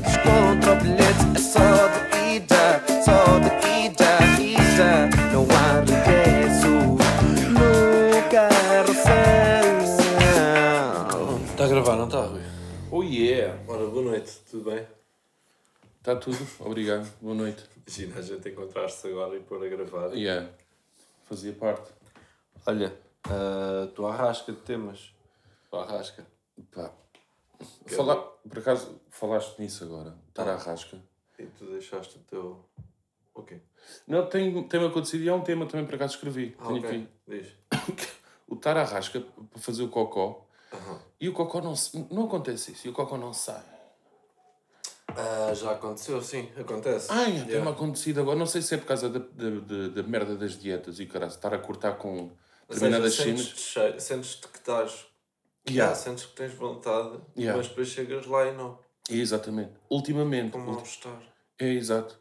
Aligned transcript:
contra 0.00 0.72
o 0.72 0.76
bilhete. 0.80 1.24
É 1.34 1.38
só 1.38 1.88
de 1.88 2.36
ida, 2.36 2.82
só 3.04 3.38
de 3.38 3.50
ida, 3.84 4.10
ida. 4.40 5.10
Não 5.32 5.44
há 5.50 5.80
regresso 5.80 6.68
no 7.50 8.30
carrossel. 8.30 9.12
Está 11.50 11.64
a 11.64 11.68
gravar, 11.68 11.96
não 11.96 12.06
está, 12.06 12.22
Rui? 12.22 12.40
Oh 12.90 13.02
yeah! 13.02 13.58
Ora, 13.68 13.86
boa 13.86 14.04
noite, 14.04 14.32
tudo 14.50 14.70
bem? 14.70 14.86
Está 15.98 16.16
tudo, 16.16 16.38
obrigado, 16.60 17.08
boa 17.20 17.34
noite. 17.34 17.64
Imagina 17.86 18.18
a 18.18 18.22
gente 18.22 18.48
encontrar-se 18.48 19.06
agora 19.08 19.36
e 19.36 19.40
pôr 19.40 19.64
a 19.64 19.68
gravar. 19.68 20.12
Yeah, 20.14 20.48
fazia 21.24 21.52
parte. 21.52 21.90
Olha, 22.66 22.92
uh, 23.26 23.86
tu 23.88 24.06
arrasca 24.06 24.52
de 24.52 24.58
temas. 24.58 25.12
Tu 25.70 25.76
arrasca. 25.76 26.26
Pá. 26.74 26.90
Falar, 27.86 28.16
por 28.16 28.58
acaso, 28.58 29.00
falaste 29.10 29.58
nisso 29.58 29.84
agora, 29.84 30.16
estar 30.28 30.48
à 30.48 30.56
rasca. 30.56 30.98
E 31.38 31.46
tu 31.46 31.66
deixaste 31.66 32.16
o 32.18 32.20
teu. 32.20 32.64
O 33.34 33.42
quê? 33.42 33.60
Não, 34.06 34.26
tem, 34.26 34.62
tem 34.68 34.86
acontecido 34.86 35.22
e 35.24 35.28
é 35.28 35.32
um 35.34 35.40
tema 35.42 35.66
também 35.66 35.86
por 35.86 35.94
acaso 35.94 36.14
escrevi. 36.14 36.54
Ah, 36.58 36.66
Tenho 36.66 36.78
ok. 36.78 36.90
aqui. 36.90 37.08
Diz. 37.28 37.48
O 38.48 38.54
estar 38.54 38.76
à 38.76 38.84
rasca 38.84 39.18
para 39.50 39.58
fazer 39.58 39.82
o 39.82 39.88
cocó 39.88 40.46
e 41.18 41.26
o 41.26 41.32
cocó 41.32 41.62
não, 41.62 41.74
se- 41.74 42.06
não 42.10 42.24
acontece 42.24 42.72
isso, 42.72 42.86
e 42.86 42.90
o 42.90 42.92
cocó 42.92 43.16
não 43.16 43.32
sai. 43.32 43.64
Ah, 45.08 45.52
já 45.54 45.72
aconteceu, 45.72 46.22
sim, 46.22 46.50
acontece. 46.58 47.10
Yeah. 47.12 47.46
tem-me 47.46 47.68
acontecido 47.68 48.20
agora, 48.20 48.38
não 48.38 48.46
sei 48.46 48.60
se 48.62 48.74
é 48.74 48.78
por 48.78 48.86
causa 48.86 49.08
da, 49.08 49.18
da, 49.18 49.50
da, 49.60 49.88
da 49.88 50.02
merda 50.02 50.36
das 50.36 50.58
dietas 50.58 51.00
e 51.00 51.06
caralho, 51.06 51.30
estar 51.32 51.52
a 51.54 51.58
cortar 51.58 51.96
com 51.96 52.14
Ou 52.18 52.30
determinadas 52.68 53.14
cenas. 53.14 53.54
Sentes-te 53.98 54.48
que 54.48 54.58
estás. 54.58 55.06
Yeah. 55.68 55.92
Ah, 55.92 55.94
sentes 55.94 56.26
que 56.26 56.34
tens 56.36 56.52
vontade, 56.54 57.18
Yeah. 57.36 57.56
mas 57.56 57.68
depois 57.68 57.88
chegas 57.88 58.26
lá 58.26 58.46
e 58.48 58.52
não. 58.56 58.78
Exatamente. 59.10 59.72
Ultimamente. 59.90 60.52
Com 60.52 60.58
ulti- 60.60 60.72
mal-estar. 60.72 61.22
É 61.58 61.68
exato. 61.68 62.18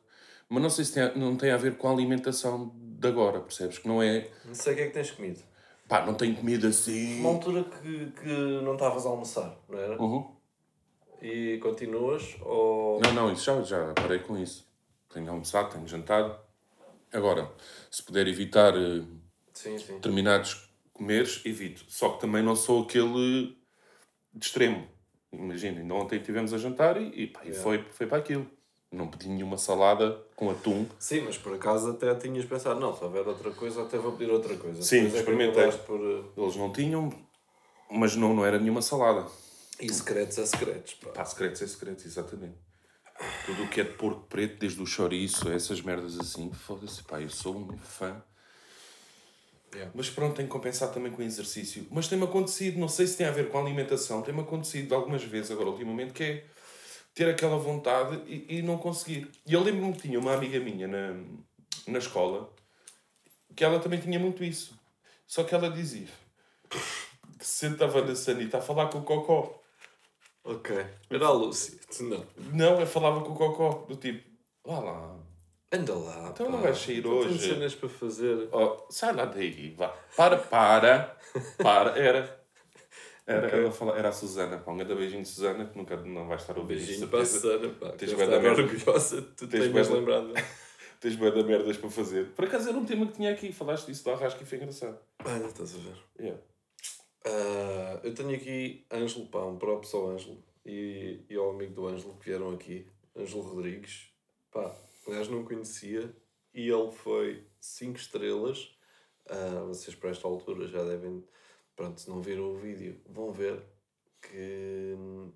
Mas 0.49 0.61
não 0.61 0.69
sei 0.69 0.85
se 0.85 0.93
tem, 0.93 1.03
a- 1.03 1.15
não 1.15 1.35
tem 1.35 1.51
a 1.51 1.57
ver 1.57 1.77
com 1.77 1.87
a 1.87 1.91
alimentação 1.91 2.71
de 2.75 3.07
agora, 3.07 3.39
percebes? 3.39 3.77
Que 3.79 3.87
não 3.87 4.01
é. 4.01 4.29
Não 4.45 4.53
sei 4.53 4.73
o 4.73 4.75
que 4.75 4.81
é 4.83 4.87
que 4.87 4.93
tens 4.93 5.11
comido. 5.11 5.41
Pá, 5.87 6.05
não 6.05 6.13
tenho 6.13 6.35
comida 6.35 6.67
assim. 6.67 7.19
Uma 7.19 7.29
altura 7.29 7.63
que, 7.63 8.11
que 8.11 8.27
não 8.61 8.73
estavas 8.73 9.05
a 9.05 9.09
almoçar, 9.09 9.57
não 9.67 9.79
era? 9.79 10.01
Uhum. 10.01 10.35
E 11.21 11.57
continuas 11.61 12.35
ou. 12.41 12.99
Não, 13.01 13.13
não, 13.13 13.31
isso 13.33 13.45
já, 13.45 13.61
já 13.63 13.93
parei 13.93 14.19
com 14.19 14.37
isso. 14.37 14.67
Tenho 15.13 15.29
almoçado, 15.29 15.71
tenho 15.71 15.87
jantado. 15.87 16.35
Agora, 17.13 17.51
se 17.89 18.01
puder 18.03 18.27
evitar 18.27 18.73
eh, 18.75 19.03
Sim, 19.53 19.77
sim. 19.77 19.95
determinados 19.95 20.70
comeres, 21.01 21.41
evito. 21.43 21.83
Só 21.87 22.09
que 22.09 22.21
também 22.21 22.43
não 22.43 22.55
sou 22.55 22.83
aquele 22.83 23.57
de 24.31 24.45
extremo. 24.45 24.87
Imagina, 25.33 25.79
ainda 25.79 25.93
ontem 25.95 26.19
estivemos 26.19 26.53
a 26.53 26.59
jantar 26.59 27.01
e, 27.01 27.23
e, 27.23 27.27
pá, 27.27 27.41
e 27.43 27.53
foi, 27.53 27.83
foi 27.91 28.05
para 28.05 28.19
aquilo. 28.19 28.45
Não 28.91 29.07
pedi 29.07 29.29
nenhuma 29.29 29.57
salada 29.57 30.21
com 30.35 30.51
atum. 30.51 30.85
Sim, 30.99 31.21
mas 31.21 31.37
por 31.37 31.55
acaso 31.55 31.91
até 31.91 32.13
tinhas 32.15 32.45
pensado, 32.45 32.79
não, 32.79 32.95
se 32.95 33.03
houver 33.03 33.25
outra 33.25 33.49
coisa, 33.51 33.81
até 33.81 33.97
vou 33.97 34.11
pedir 34.11 34.29
outra 34.29 34.55
coisa. 34.57 34.81
Sim, 34.83 35.05
Depois 35.05 35.15
é 35.15 35.19
experimentei. 35.19 35.61
acabaste 35.63 35.85
Por, 35.85 35.99
uh, 35.99 36.33
Eles 36.37 36.55
não 36.57 36.71
tinham, 36.71 37.09
mas 37.89 38.15
não, 38.15 38.35
não 38.35 38.45
era 38.45 38.59
nenhuma 38.59 38.81
salada. 38.81 39.25
E 39.79 39.91
secretos 39.91 40.37
é 40.37 40.45
secretos, 40.45 40.93
pá. 40.95 41.09
Pá, 41.11 41.25
secretos 41.25 41.61
é 41.61 41.67
secretos, 41.67 42.05
exatamente. 42.05 42.57
Tudo 43.45 43.63
o 43.63 43.69
que 43.69 43.79
é 43.79 43.83
de 43.85 43.93
porco 43.93 44.27
preto, 44.27 44.59
desde 44.59 44.81
o 44.81 44.85
chouriço, 44.85 45.49
essas 45.49 45.81
merdas 45.81 46.19
assim, 46.19 46.51
foda-se, 46.51 47.01
pá, 47.03 47.21
eu 47.21 47.29
sou 47.29 47.55
um 47.55 47.77
fã. 47.77 48.21
Yeah. 49.73 49.91
Mas 49.95 50.09
pronto, 50.09 50.35
tenho 50.35 50.47
que 50.47 50.51
compensar 50.51 50.91
também 50.91 51.11
com 51.11 51.21
o 51.21 51.25
exercício. 51.25 51.87
Mas 51.89 52.07
tem-me 52.07 52.25
acontecido, 52.25 52.77
não 52.77 52.89
sei 52.89 53.07
se 53.07 53.17
tem 53.17 53.25
a 53.25 53.31
ver 53.31 53.49
com 53.49 53.57
a 53.57 53.61
alimentação, 53.61 54.21
tem-me 54.21 54.41
acontecido 54.41 54.93
algumas 54.93 55.23
vezes 55.23 55.51
agora, 55.51 55.69
ultimamente, 55.69 56.13
que 56.13 56.23
é 56.23 56.45
ter 57.13 57.29
aquela 57.29 57.57
vontade 57.57 58.21
e, 58.25 58.57
e 58.57 58.61
não 58.61 58.77
conseguir. 58.77 59.29
E 59.45 59.53
eu 59.53 59.63
lembro-me 59.63 59.93
que 59.93 60.01
tinha 60.01 60.19
uma 60.19 60.33
amiga 60.33 60.59
minha 60.59 60.87
na, 60.87 61.15
na 61.87 61.99
escola 61.99 62.53
que 63.55 63.63
ela 63.63 63.79
também 63.79 63.99
tinha 63.99 64.19
muito 64.19 64.43
isso. 64.43 64.73
Só 65.25 65.43
que 65.43 65.55
ela 65.55 65.69
dizia 65.69 66.07
que 66.69 67.45
se 67.45 67.67
sentava 67.67 68.05
na 68.05 68.15
sanita 68.15 68.57
a 68.57 68.61
falar 68.61 68.87
com 68.87 68.99
o 68.99 69.03
cocó. 69.03 69.61
Ok. 70.43 70.85
Era 71.09 71.27
a 71.27 71.31
Lúcia. 71.31 71.79
Não. 72.01 72.25
Não, 72.51 72.79
eu 72.79 72.87
falava 72.87 73.21
com 73.21 73.31
o 73.31 73.35
Cocó, 73.35 73.85
do 73.87 73.95
tipo, 73.95 74.27
vá 74.65 74.79
lá, 74.79 75.19
Anda 75.71 75.95
lá, 75.95 76.29
Então 76.33 76.45
pá. 76.47 76.51
não 76.51 76.61
vais 76.61 76.77
sair 76.77 77.01
Tenho 77.01 77.15
hoje? 77.15 77.39
cenas 77.39 77.73
para 77.75 77.87
fazer. 77.89 78.49
oh, 78.51 78.77
sai 78.89 79.13
lá 79.13 79.25
daí, 79.25 79.73
vá, 79.77 79.87
para, 80.17 80.37
para, 80.37 81.17
para, 81.57 81.97
era. 81.97 82.41
Era, 83.25 83.47
Ok. 83.47 83.59
ela 83.59 83.71
fala, 83.71 83.97
era 83.97 84.09
a 84.09 84.11
Susana, 84.11 84.57
pá, 84.57 84.71
um 84.71 84.77
grande 84.77 84.95
beijinho 84.95 85.21
de 85.21 85.27
Susana, 85.29 85.65
que 85.65 85.77
nunca 85.77 85.95
não 85.95 86.27
vai 86.27 86.35
estar 86.37 86.57
a 86.57 86.59
ouvir 86.59 86.75
Beijinho 86.75 87.07
para 87.07 87.21
a. 87.21 87.25
Susana, 87.25 87.69
pá. 87.69 87.91
Tens 87.91 88.11
está 88.11 88.25
da 88.25 88.39
merda. 88.39 88.61
orgulhosa 88.63 89.21
de 89.21 89.27
tu 89.27 89.47
Tens 89.47 89.71
da- 89.71 89.93
lembrado. 89.95 90.33
Tens 90.99 91.15
bué 91.15 91.31
de 91.31 91.43
merdas 91.43 91.77
para 91.77 91.89
fazer. 91.89 92.27
Por 92.35 92.45
acaso 92.45 92.69
era 92.69 92.77
um 92.77 92.85
tema 92.85 93.07
que 93.07 93.13
tinha 93.13 93.31
aqui, 93.31 93.51
falaste 93.51 93.87
disso 93.87 94.03
do 94.03 94.11
arrasco 94.11 94.43
e 94.43 94.45
foi 94.45 94.57
engraçado. 94.59 94.99
Olha, 95.25 95.45
estás 95.47 95.73
a 95.73 95.77
ver. 95.77 95.95
Yeah. 96.19 96.41
Ah, 97.25 97.99
eu 98.03 98.13
tenho 98.13 98.35
aqui 98.35 98.85
Ângelo, 98.91 99.27
um 99.47 99.57
props 99.57 99.93
ao 99.95 100.09
Ângelo 100.11 100.43
e, 100.65 101.21
e 101.29 101.35
ao 101.35 101.51
amigo 101.51 101.73
do 101.73 101.87
Ângelo 101.87 102.15
que 102.17 102.25
vieram 102.29 102.51
aqui, 102.51 102.85
Ângelo 103.17 103.41
Rodrigues. 103.41 104.09
Pá, 104.51 104.75
gajo 105.09 105.31
não 105.31 105.43
conhecia 105.43 106.15
e 106.53 106.69
ele 106.69 106.91
foi 106.91 107.47
5 107.59 107.97
estrelas. 107.97 108.75
Ah, 109.27 109.63
vocês 109.67 109.95
para 109.95 110.09
esta 110.11 110.27
altura 110.27 110.67
já 110.67 110.83
devem, 110.83 111.23
pronto, 111.75 111.99
se 111.99 112.09
não 112.09 112.21
viram 112.21 112.51
o 112.51 112.57
vídeo, 112.57 113.01
vão 113.07 113.31
ver 113.31 113.63
que 114.21 114.93
hum, 114.97 115.31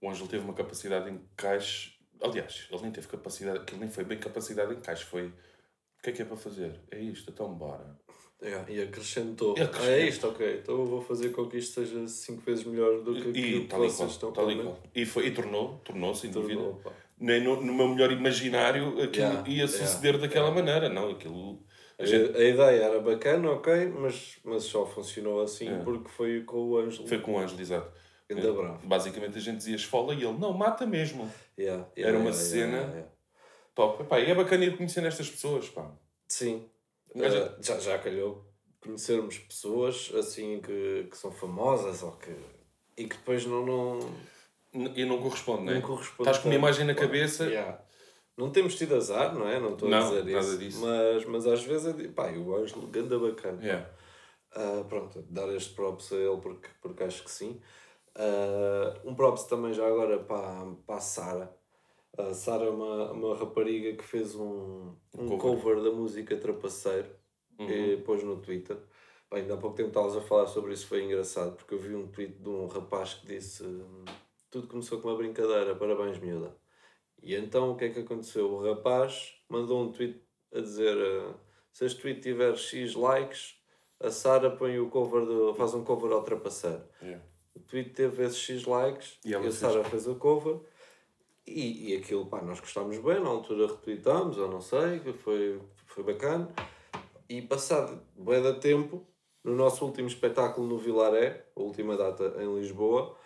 O 0.00 0.10
Ângelo 0.10 0.28
teve 0.28 0.44
uma 0.44 0.52
capacidade 0.54 1.06
de 1.06 1.12
encaixe. 1.12 1.94
Aliás, 2.20 2.68
ele 2.70 2.82
nem 2.82 2.90
teve 2.92 3.06
capacidade, 3.06 3.58
aquilo 3.58 3.80
nem 3.80 3.88
foi 3.90 4.04
bem 4.04 4.18
capacidade 4.18 4.70
de 4.72 4.78
encaixe, 4.78 5.04
foi. 5.04 5.28
O 5.28 6.02
que 6.02 6.10
é 6.10 6.12
que 6.12 6.22
é 6.22 6.24
para 6.26 6.36
fazer? 6.36 6.78
É 6.90 7.00
isto, 7.00 7.30
então 7.30 7.54
bora. 7.54 7.98
é, 8.42 8.50
e 8.68 8.82
acrescentou. 8.82 9.54
E 9.56 9.62
acrescentou. 9.62 9.94
Ah, 9.94 9.96
é 9.98 10.06
isto, 10.06 10.28
ok. 10.28 10.58
Então 10.60 10.78
eu 10.80 10.86
vou 10.86 11.00
fazer 11.00 11.30
com 11.30 11.48
que 11.48 11.56
isto 11.56 11.72
seja 11.72 12.06
5 12.06 12.42
vezes 12.42 12.64
melhor 12.64 13.02
do 13.02 13.14
que 13.14 13.28
E, 13.28 13.44
aquilo 13.44 13.68
que 13.68 13.76
vocês 13.76 13.96
qual, 13.96 14.08
estão 14.08 14.32
tal 14.32 14.50
e. 14.50 15.02
E, 15.02 15.06
foi, 15.06 15.28
e 15.28 15.30
tornou, 15.32 15.78
tornou, 15.78 16.14
sem 16.14 16.30
dúvida. 16.30 16.60
Tornou, 16.60 16.80
pá. 16.82 16.92
Nem 17.24 17.42
no, 17.42 17.60
no 17.60 17.72
meu 17.74 17.88
melhor 17.88 18.12
imaginário 18.12 18.88
aquilo 19.02 19.24
Yeah, 19.26 19.48
ia 19.48 19.66
suceder 19.68 20.14
yeah, 20.14 20.18
daquela 20.18 20.48
yeah. 20.48 20.54
maneira. 20.62 20.88
Não, 20.88 21.10
aquilo. 21.10 21.62
A 21.98 22.04
gente 22.04 22.36
a 22.36 22.42
ideia 22.44 22.82
era 22.82 23.00
bacana, 23.00 23.50
ok, 23.52 23.86
mas, 23.98 24.38
mas 24.44 24.64
só 24.64 24.84
funcionou 24.84 25.40
assim 25.42 25.68
É. 25.68 25.78
porque 25.84 26.08
foi 26.08 26.42
com 26.42 26.56
o 26.70 26.76
Ângelo. 26.78 27.06
foi 27.06 27.18
com 27.20 27.34
o 27.34 27.38
Ângelo, 27.38 27.60
exato. 27.60 27.90
Ganda 28.28 28.52
bravo. 28.52 28.86
Basicamente 28.86 29.38
a 29.38 29.40
gente 29.40 29.58
dizia 29.58 29.76
esfola 29.76 30.12
e 30.14 30.24
ele, 30.24 30.38
não, 30.38 30.52
mata 30.52 30.84
mesmo. 30.86 31.30
Era 31.96 32.18
uma 32.18 32.32
cena- 32.32 33.06
Top. 33.74 34.02
Epá, 34.02 34.20
e 34.20 34.30
é 34.30 34.34
bacana 34.34 34.64
ir 34.64 34.76
conhecendo 34.76 35.06
estas 35.08 35.28
pessoas, 35.30 35.68
pá. 35.68 35.90
Sim. 36.28 36.64
Mas 37.14 37.34
Eh, 37.34 37.52
já, 37.60 37.78
já 37.78 37.98
calhou 37.98 38.44
conhecermos 38.80 39.38
pessoas 39.38 40.10
assim 40.14 40.60
que, 40.60 41.06
que 41.10 41.16
são 41.16 41.30
famosas 41.32 42.02
ou 42.02 42.12
que. 42.12 42.30
e 42.96 43.04
que 43.04 43.16
depois 43.16 43.44
não. 43.46 43.64
não, 43.64 43.98
E 44.74 45.04
não 45.04 45.20
corresponde, 45.22 45.64
não 45.64 45.72
é? 45.72 45.74
não 45.76 45.82
corresponde 45.82 46.22
Estás 46.28 46.38
com 46.38 46.48
uma 46.48 46.54
imagem 46.54 46.84
na 46.84 46.94
cabeça. 46.94 47.44
yeah. 47.44 47.80
Não 48.36 48.50
temos 48.50 48.74
tido 48.74 48.96
azar, 48.96 49.32
não 49.34 49.48
é? 49.48 49.60
Não 49.60 49.74
estou 49.74 49.86
a 49.86 49.90
Não, 49.92 50.08
dizer 50.08 50.24
nada 50.24 50.38
isso. 50.46 50.58
disso. 50.58 50.80
Mas, 50.84 51.24
mas 51.26 51.46
às 51.46 51.62
vezes 51.62 51.86
é 51.86 51.92
de, 51.92 52.08
pá, 52.08 52.30
e 52.32 52.38
o 52.38 52.56
Ângelo, 52.56 52.86
ganda 52.88 53.16
bacana. 53.18 53.62
Yeah. 53.62 53.88
Ah, 54.56 54.84
pronto, 54.88 55.22
dar 55.30 55.48
este 55.54 55.72
props 55.74 56.12
a 56.12 56.16
ele 56.16 56.40
porque, 56.40 56.68
porque 56.82 57.04
acho 57.04 57.22
que 57.22 57.30
sim. 57.30 57.60
Ah, 58.16 58.98
um 59.04 59.14
props 59.14 59.44
também 59.44 59.72
já 59.72 59.86
agora 59.86 60.18
para, 60.18 60.66
para 60.86 60.96
a 60.96 61.00
Sara. 61.00 61.56
A 62.16 62.32
Sara 62.34 62.64
é 62.64 62.70
uma, 62.70 63.12
uma 63.12 63.36
rapariga 63.36 63.96
que 63.96 64.04
fez 64.04 64.34
um, 64.34 64.94
um 65.16 65.38
cover. 65.38 65.38
cover. 65.76 65.82
da 65.82 65.90
música 65.90 66.36
Trapaceiro 66.36 67.08
e 67.58 67.96
pôs 67.98 68.22
no 68.22 68.36
Twitter. 68.40 68.76
Bem, 69.30 69.42
ainda 69.42 69.54
há 69.54 69.56
pouco 69.56 69.76
tempo 69.76 69.88
estavas 69.88 70.16
a 70.16 70.20
falar 70.20 70.46
sobre 70.46 70.72
isso, 70.72 70.86
foi 70.86 71.02
engraçado, 71.04 71.56
porque 71.56 71.74
eu 71.74 71.78
vi 71.78 71.94
um 71.94 72.06
tweet 72.08 72.34
de 72.34 72.48
um 72.48 72.66
rapaz 72.68 73.14
que 73.14 73.26
disse 73.26 73.64
hum, 73.64 74.04
tudo 74.54 74.68
começou 74.68 75.00
com 75.00 75.08
uma 75.08 75.16
brincadeira, 75.16 75.74
parabéns 75.74 76.16
miúda. 76.18 76.56
E 77.20 77.34
então 77.34 77.72
o 77.72 77.76
que 77.76 77.86
é 77.86 77.88
que 77.88 77.98
aconteceu? 77.98 78.48
O 78.52 78.62
rapaz 78.62 79.34
mandou 79.48 79.82
um 79.82 79.90
tweet 79.90 80.22
a 80.54 80.60
dizer 80.60 80.96
ah, 80.96 81.34
se 81.72 81.84
este 81.84 82.00
tweet 82.00 82.20
tiver 82.20 82.56
X 82.56 82.94
likes, 82.94 83.56
a 83.98 84.12
Sara 84.12 84.52
põe 84.52 84.78
o 84.78 84.88
cover 84.88 85.24
do, 85.24 85.52
faz 85.54 85.74
um 85.74 85.82
cover 85.82 86.12
ao 86.12 86.22
trapaceiro. 86.22 86.84
Yeah. 87.02 87.24
O 87.52 87.58
tweet 87.58 87.90
teve 87.90 88.22
esses 88.22 88.38
X 88.38 88.64
likes 88.64 89.18
E 89.24 89.30
e, 89.30 89.34
a. 89.34 89.50
Sara 89.50 89.82
fez 89.82 90.06
o 90.06 90.14
cover 90.14 90.60
e, 91.44 91.90
e 91.90 91.96
aquilo, 91.96 92.26
pá, 92.26 92.40
nós 92.40 92.60
gostámos 92.60 92.96
bem, 92.98 93.20
na 93.20 93.30
altura 93.30 93.66
retweetámos, 93.66 94.38
ou 94.38 94.48
não 94.48 94.60
sei, 94.60 95.00
foi, 95.00 95.60
foi 95.84 96.04
bacana. 96.04 96.48
E 97.28 97.42
passado 97.42 98.00
bué 98.14 98.40
de 98.40 98.60
tempo, 98.60 99.04
no 99.42 99.56
nosso 99.56 99.84
último 99.84 100.06
espetáculo 100.06 100.68
no 100.68 100.78
Vilaré, 100.78 101.44
a 101.56 101.60
última 101.60 101.96
data 101.96 102.36
em 102.40 102.54
Lisboa, 102.54 103.16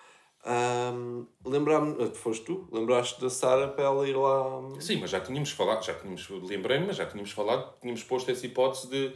hum, 0.48 1.26
lembrámos, 1.44 2.16
foste 2.18 2.44
tu, 2.44 2.68
lembraste 2.72 3.20
da 3.20 3.28
Sara 3.30 3.68
para 3.68 3.84
ela 3.84 4.08
ir 4.08 4.16
lá. 4.16 4.58
hum, 4.60 4.80
Sim, 4.80 4.98
mas 5.00 5.10
já 5.10 5.20
tínhamos 5.20 5.50
falado, 5.50 5.84
já 5.84 5.94
tínhamos, 5.94 6.28
lembrei-me, 6.28 6.86
mas 6.86 6.96
já 6.96 7.06
tínhamos 7.06 7.32
falado, 7.32 7.74
tínhamos 7.80 8.02
posto 8.02 8.30
essa 8.30 8.46
hipótese 8.46 8.88
de 8.88 9.12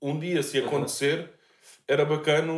um 0.00 0.18
dia, 0.18 0.42
se 0.42 0.58
acontecer, 0.58 1.30
era 1.88 2.04
bacana 2.04 2.52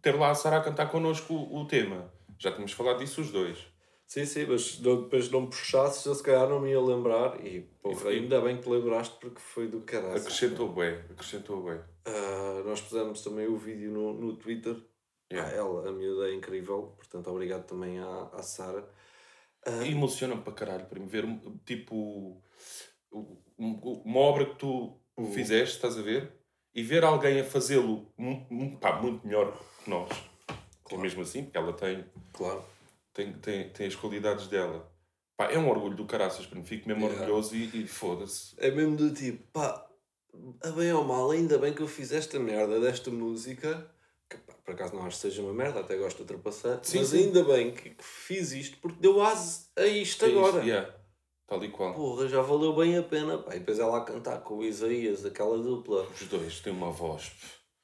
ter 0.00 0.14
lá 0.18 0.30
a 0.30 0.34
Sara 0.34 0.56
a 0.58 0.60
cantar 0.60 0.90
connosco 0.90 1.34
o, 1.34 1.60
o 1.60 1.66
tema. 1.66 2.12
Já 2.38 2.50
tínhamos 2.50 2.72
falado 2.72 2.98
disso 2.98 3.20
os 3.20 3.30
dois. 3.30 3.58
Sim, 4.06 4.26
sim, 4.26 4.44
mas 4.46 4.76
depois 4.76 5.30
não 5.30 5.42
me 5.42 5.46
puxasses, 5.46 6.04
eu 6.04 6.14
se 6.14 6.22
calhar 6.22 6.46
não 6.48 6.60
me 6.60 6.68
ia 6.70 6.80
lembrar. 6.80 7.42
E, 7.46 7.60
pô, 7.80 7.92
E 7.92 7.94
foi- 7.94 8.14
ainda 8.18 8.40
bem 8.42 8.56
que 8.56 8.62
te 8.64 8.68
lembraste 8.68 9.16
porque 9.18 9.40
foi 9.40 9.68
do 9.68 9.80
caralho. 9.80 10.16
Acrescentou 10.16 10.68
bem, 10.68 10.98
acrescentou 11.10 11.62
bem. 11.62 11.78
Ah, 12.04 12.62
nós 12.66 12.80
pusemos 12.82 13.22
também 13.22 13.46
o 13.46 13.56
vídeo 13.56 13.90
no, 13.90 14.12
no 14.12 14.36
Twitter. 14.36 14.76
Yeah. 15.32 15.50
Ah, 15.50 15.56
ela, 15.56 15.88
a 15.88 15.92
miúda 15.92 16.28
é 16.28 16.34
incrível, 16.34 16.94
portanto, 16.96 17.28
obrigado 17.28 17.64
também 17.66 17.98
à, 17.98 18.28
à 18.32 18.42
Sara. 18.42 18.88
Ah, 19.66 19.86
emociona-me 19.86 20.42
para 20.42 20.52
caralho 20.52 20.86
para 20.86 20.98
me 21.00 21.06
ver, 21.06 21.24
tipo, 21.64 22.42
um- 23.12 23.36
um- 23.58 24.02
uma 24.04 24.20
obra 24.20 24.46
que 24.46 24.56
tu 24.56 24.98
Uhum. 25.16 25.32
fizeste, 25.32 25.76
estás 25.76 25.98
a 25.98 26.02
ver? 26.02 26.32
E 26.74 26.82
ver 26.82 27.04
alguém 27.04 27.40
a 27.40 27.44
fazê-lo 27.44 28.06
pá, 28.80 29.00
muito 29.00 29.26
melhor 29.26 29.52
que 29.84 29.90
nós. 29.90 30.08
É 30.90 30.96
mesmo 30.96 31.22
assim, 31.22 31.44
porque 31.44 31.56
ela 31.58 31.72
tem, 31.72 32.04
Claro. 32.32 32.64
tem, 33.12 33.32
tem, 33.34 33.68
tem 33.70 33.86
as 33.86 33.94
qualidades 33.94 34.48
dela. 34.48 34.90
Pá, 35.36 35.50
é 35.50 35.58
um 35.58 35.68
orgulho 35.68 35.94
do 35.96 36.06
caraças, 36.06 36.44
para 36.46 36.58
mim. 36.58 36.64
Fico 36.64 36.88
mesmo 36.88 37.04
Yeah. 37.06 37.22
orgulhoso 37.22 37.54
e, 37.56 37.82
e 37.84 37.86
foda-se. 37.86 38.54
É 38.58 38.70
mesmo 38.70 38.96
do 38.96 39.12
tipo, 39.14 39.42
pá, 39.52 39.86
a 40.62 40.70
bem 40.70 40.92
ou 40.92 41.04
mal, 41.04 41.30
ainda 41.30 41.58
bem 41.58 41.72
que 41.74 41.82
eu 41.82 41.88
fiz 41.88 42.10
esta 42.12 42.38
merda 42.38 42.80
desta 42.80 43.10
música, 43.10 43.90
por 44.64 44.74
acaso 44.74 44.94
não 44.94 45.04
acho 45.06 45.16
que 45.16 45.22
seja 45.22 45.42
uma 45.42 45.52
merda, 45.52 45.80
até 45.80 45.96
gosto 45.96 46.16
de 46.16 46.22
ultrapassar, 46.22 46.80
Sim, 46.82 46.98
mas 46.98 47.08
sim. 47.08 47.24
ainda 47.24 47.42
bem 47.44 47.72
que, 47.72 47.90
que 47.90 48.04
fiz 48.04 48.52
isto 48.52 48.78
porque 48.78 48.98
deu 49.00 49.20
ase 49.22 49.66
a 49.76 49.86
isto 49.86 50.24
É 50.24 50.28
isto, 50.28 50.38
agora. 50.38 50.62
yeah, 50.64 50.94
tal 51.46 51.62
e 51.64 51.68
qual. 51.68 51.92
Porra, 51.94 52.28
já 52.28 52.40
valeu 52.42 52.74
bem 52.74 52.96
a 52.96 53.02
pena. 53.02 53.38
Pá. 53.38 53.54
E 53.54 53.58
depois 53.58 53.78
ela 53.78 53.98
a 53.98 54.02
cantar 54.02 54.40
com 54.42 54.58
o 54.58 54.64
Isaías, 54.64 55.24
aquela 55.24 55.58
dupla. 55.58 56.06
Os 56.14 56.26
dois 56.28 56.60
têm 56.60 56.72
uma 56.72 56.90
voz. 56.90 57.32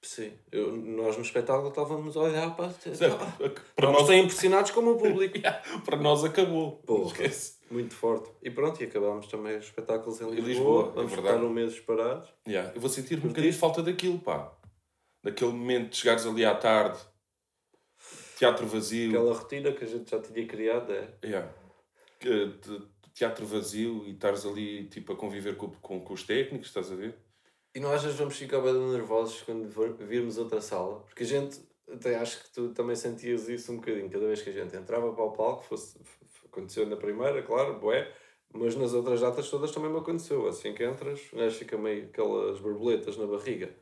Sim, 0.01 0.33
eu- 0.53 0.71
nós 0.77 1.17
no 1.17 1.23
espetáculo 1.23 1.69
estávamos 1.71 2.17
a 2.17 2.21
olhar 2.21 2.55
para. 2.57 2.69
Para 2.69 3.51
Para 3.75 3.91
nós, 3.93 4.07
tão 4.07 4.15
impressionados 4.15 4.71
como 4.71 4.93
o 4.93 4.97
público. 4.97 5.37
para 5.85 5.97
nós 5.97 6.23
acabou. 6.25 6.77
Porra. 6.87 7.09
Esquece. 7.13 7.59
Muito 7.71 7.95
forte. 7.95 8.31
E 8.43 8.51
pronto, 8.51 8.81
e 8.81 8.85
acabámos 8.87 9.27
também 9.27 9.59
os 9.59 9.67
espetáculos 9.67 10.21
em 10.21 10.25
Em 10.29 10.31
Lisboa. 10.37 10.47
Lisboa, 10.49 10.89
é 10.89 10.95
Vamos 10.95 11.13
verdade. 11.13 11.35
estar 11.35 11.47
um 11.47 11.51
mês 11.53 11.81
parados. 11.81 12.29
Yeah, 12.47 12.73
Eu 12.75 12.81
vou 12.81 12.89
sentir 12.89 13.19
um 13.19 13.29
bocadinho 13.29 13.53
de 13.53 13.59
falta 13.59 13.83
daquilo, 13.83 14.19
pá. 14.21 14.53
Daquele 15.29 15.53
momento 15.53 15.91
de 15.91 15.97
chegares 15.99 16.25
ali 16.25 16.43
à 16.43 16.55
tarde, 16.55 16.99
teatro 18.39 18.67
vazio. 18.67 19.11
Aquela 19.11 19.35
rotina 19.35 19.73
que 19.73 19.85
a 19.85 19.87
gente 19.87 20.11
já 20.11 20.19
tinha 20.23 20.47
criado 20.47 20.91
é. 20.91 21.15
Yeah. 21.23 21.53
Teatro 23.13 23.47
vazio 23.47 24.05
e 24.07 24.13
estares 24.13 24.47
ali 24.47 24.89
tipo 24.89 25.13
a 25.13 25.17
conviver 25.17 25.59
com, 25.59 25.69
com, 25.83 26.01
com 26.01 26.15
os 26.15 26.23
técnicos, 26.23 26.69
estás 26.69 26.91
a 26.91 26.95
ver? 26.95 27.15
E 27.75 27.79
nós 27.79 28.07
às 28.07 28.15
vamos 28.15 28.39
ficar 28.39 28.63
bem 28.63 28.73
nervosos 28.73 29.43
quando 29.43 29.69
virmos 29.99 30.39
outra 30.39 30.63
sala. 30.63 31.01
Porque 31.01 31.25
a 31.25 31.27
gente, 31.27 31.61
até 31.93 32.17
acho 32.17 32.45
que 32.45 32.51
tu 32.51 32.71
também 32.71 32.97
sentias 32.97 33.51
isso 33.51 33.71
um 33.71 33.77
bocadinho. 33.77 34.09
Cada 34.09 34.27
vez 34.27 34.41
que 34.41 34.49
a 34.49 34.53
gente 34.55 34.75
entrava 34.75 35.13
para 35.13 35.25
o 35.25 35.33
palco, 35.33 35.63
fosse, 35.65 36.01
aconteceu 36.47 36.87
na 36.87 36.97
primeira, 36.97 37.43
claro, 37.43 37.79
bué. 37.79 38.11
Mas 38.55 38.75
nas 38.77 38.95
outras 38.95 39.21
datas 39.21 39.51
todas 39.51 39.73
também 39.73 39.91
me 39.91 39.99
aconteceu. 39.99 40.49
Assim 40.49 40.73
que 40.73 40.83
entras, 40.83 41.21
o 41.35 41.37
gajo 41.37 41.59
fica 41.59 41.77
meio 41.77 42.07
aquelas 42.07 42.59
borboletas 42.61 43.19
na 43.19 43.27
barriga. 43.27 43.77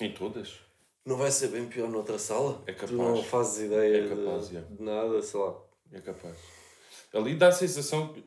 Em 0.00 0.12
todas. 0.12 0.60
Não 1.04 1.16
vai 1.16 1.30
ser 1.30 1.48
bem 1.48 1.66
pior 1.66 1.88
noutra 1.90 2.18
sala? 2.18 2.62
É 2.66 2.72
Tu 2.72 2.94
não 2.94 3.08
capaz. 3.14 3.26
fazes 3.26 3.64
ideia 3.66 4.04
É 4.04 4.08
capaz, 4.08 4.48
de, 4.48 4.56
é. 4.56 4.60
de 4.62 4.82
nada, 4.82 5.20
sei 5.22 5.40
lá. 5.40 5.54
É 5.92 6.00
capaz. 6.00 6.36
Ali 7.12 7.34
dá 7.36 7.48
a 7.48 7.52
sensação 7.52 8.08
que, 8.12 8.24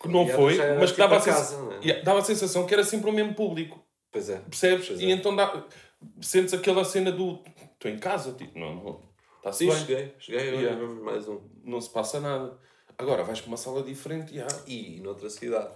que 0.00 0.08
não 0.08 0.26
foi, 0.28 0.56
mas 0.78 0.90
que 0.92 0.96
tipo 0.96 1.08
dava 1.08 1.16
a, 1.16 1.20
casa, 1.22 1.44
sensação? 1.44 1.80
Yeah, 1.82 2.02
dava 2.04 2.20
a 2.20 2.24
sensação 2.24 2.66
que 2.66 2.72
era 2.74 2.84
sempre 2.84 3.10
o 3.10 3.12
mesmo 3.12 3.34
público. 3.34 3.84
Pois 4.10 4.30
é. 4.30 4.38
Percebes? 4.38 4.86
Pois 4.88 5.00
E 5.00 5.06
é. 5.06 5.10
então 5.10 5.34
dá, 5.34 5.66
sentes 6.20 6.54
aquela 6.54 6.84
cena 6.84 7.10
do. 7.12 7.42
Estou 7.74 7.90
em 7.90 7.98
casa, 7.98 8.32
tipo, 8.32 8.58
não, 8.58 8.74
não. 8.76 9.02
Está-se 9.38 9.58
Sim, 9.58 9.66
bem, 9.70 9.78
cheguei. 9.78 10.14
Cheguei, 10.18 10.48
olha, 10.54 10.60
Yeah. 10.60 10.86
mais 11.02 11.28
um. 11.28 11.40
não 11.64 11.80
se 11.80 11.90
passa 11.90 12.20
nada. 12.20 12.56
Agora 12.96 13.22
vais 13.24 13.40
para 13.40 13.48
uma 13.48 13.56
sala 13.58 13.82
diferente 13.82 14.34
e 14.34 14.40
ah, 14.40 14.46
E 14.66 15.00
noutra 15.00 15.28
cidade. 15.28 15.74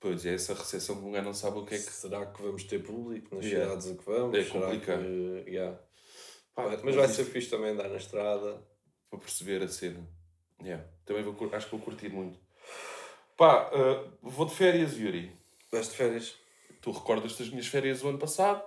Pois 0.00 0.24
é, 0.24 0.34
essa 0.34 0.54
recepção 0.54 0.96
que 1.00 1.04
um 1.06 1.10
gajo 1.12 1.24
não 1.24 1.34
sabe 1.34 1.58
o 1.58 1.64
que 1.66 1.74
é 1.74 1.78
que. 1.78 1.84
Será 1.90 2.24
que 2.26 2.40
vamos 2.42 2.62
ter 2.64 2.82
público 2.82 3.34
nas 3.34 3.44
Yeah. 3.44 3.66
cidades 3.66 3.88
a 3.90 3.96
que 3.96 4.04
vamos? 4.04 4.38
É 4.38 4.44
Será 4.44 4.60
complicado. 4.66 5.02
que- 5.02 5.50
yeah. 5.50 5.78
Pá, 6.54 6.64
mas 6.68 6.82
mas 6.82 6.94
vai 6.94 7.04
isto- 7.06 7.16
ser 7.16 7.24
fixe 7.24 7.50
também 7.50 7.70
andar 7.70 7.88
na 7.88 7.96
estrada. 7.96 8.62
para 9.10 9.18
perceber 9.20 9.62
a 9.62 9.68
cena. 9.68 10.06
Yeah. 10.62 10.84
Também 11.06 11.22
vou, 11.22 11.34
acho 11.54 11.66
que 11.66 11.72
vou 11.76 11.80
curtir 11.84 12.10
muito. 12.10 12.38
Pá, 13.38 13.70
ah, 13.72 14.04
vou 14.22 14.44
de 14.46 14.54
férias, 14.54 14.98
Yuri. 14.98 15.32
Vais 15.72 15.88
de 15.88 15.94
férias? 15.96 16.34
Tu 16.82 16.90
recordas 16.90 17.36
das 17.38 17.48
minhas 17.48 17.66
férias 17.66 18.00
do 18.02 18.08
ano 18.08 18.18
passado? 18.18 18.62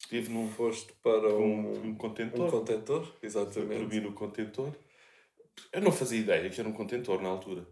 Estive 0.00 0.30
num 0.30 0.48
Foste 0.48 0.92
para 1.02 1.28
um, 1.34 1.72
um, 1.72 1.86
um 1.88 1.94
contentor. 1.96 2.46
um 2.46 2.50
contentor? 2.50 3.00
Dormi 3.00 3.18
Exatamente. 3.22 4.00
no 4.00 4.12
contentor. 4.12 4.72
Eu 5.72 5.82
não 5.82 5.92
fazia 5.92 6.20
ideia 6.20 6.48
que 6.48 6.58
era 6.60 6.68
um 6.68 6.72
contentor 6.72 7.20
na 7.20 7.28
altura. 7.28 7.66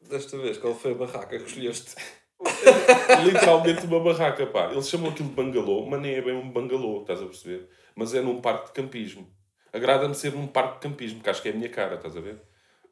Desta 0.00 0.38
vez, 0.38 0.56
qual 0.58 0.74
foi 0.74 0.92
a 0.92 0.94
barraca 0.94 1.36
que 1.38 1.44
escolheste? 1.46 1.94
Literalmente 3.24 3.86
uma 3.86 4.00
barraca, 4.00 4.46
pá. 4.46 4.70
Eles 4.72 4.88
chamam 4.88 5.10
aquilo 5.10 5.28
de 5.28 5.34
bangalô, 5.34 5.86
mas 5.86 6.00
nem 6.00 6.14
é 6.14 6.22
bem 6.22 6.34
um 6.34 6.50
bangalô, 6.50 7.02
estás 7.02 7.20
a 7.20 7.26
perceber? 7.26 7.68
Mas 7.94 8.14
é 8.14 8.20
num 8.20 8.40
parque 8.40 8.66
de 8.66 8.72
campismo. 8.72 9.26
Agrada-me 9.72 10.14
ser 10.14 10.32
num 10.32 10.46
parque 10.46 10.74
de 10.74 10.80
campismo, 10.88 11.22
que 11.22 11.30
acho 11.30 11.42
que 11.42 11.48
é 11.48 11.52
a 11.52 11.54
minha 11.54 11.68
cara, 11.68 11.96
estás 11.96 12.16
a 12.16 12.20
ver? 12.20 12.40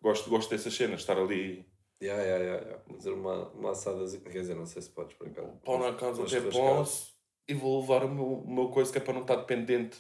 Gosto, 0.01 0.31
gosto 0.31 0.51
dessas 0.51 0.75
cenas, 0.75 1.01
estar 1.01 1.19
ali, 1.19 1.67
Yeah, 2.01 2.23
yeah, 2.23 2.45
yeah, 2.45 2.65
yeah. 2.65 2.83
Fazer 2.95 3.11
uma, 3.11 3.49
uma 3.49 3.71
assada. 3.73 4.05
Quer 4.21 4.41
dizer, 4.41 4.55
não 4.55 4.67
sei 4.67 4.81
se 4.83 4.91
podes 4.91 5.17
cá. 5.35 5.43
pau 5.65 5.79
na 5.81 5.93
casa 5.95 6.23
até 6.23 6.41
posso, 6.49 7.13
e 7.49 7.55
vou 7.55 7.81
levar 7.81 8.05
o 8.05 8.09
meu, 8.09 8.25
o 8.35 8.49
meu 8.55 8.69
coisa 8.69 8.93
que 8.93 8.99
é 8.99 9.01
para 9.01 9.15
não 9.15 9.23
estar 9.23 9.35
dependente. 9.35 9.99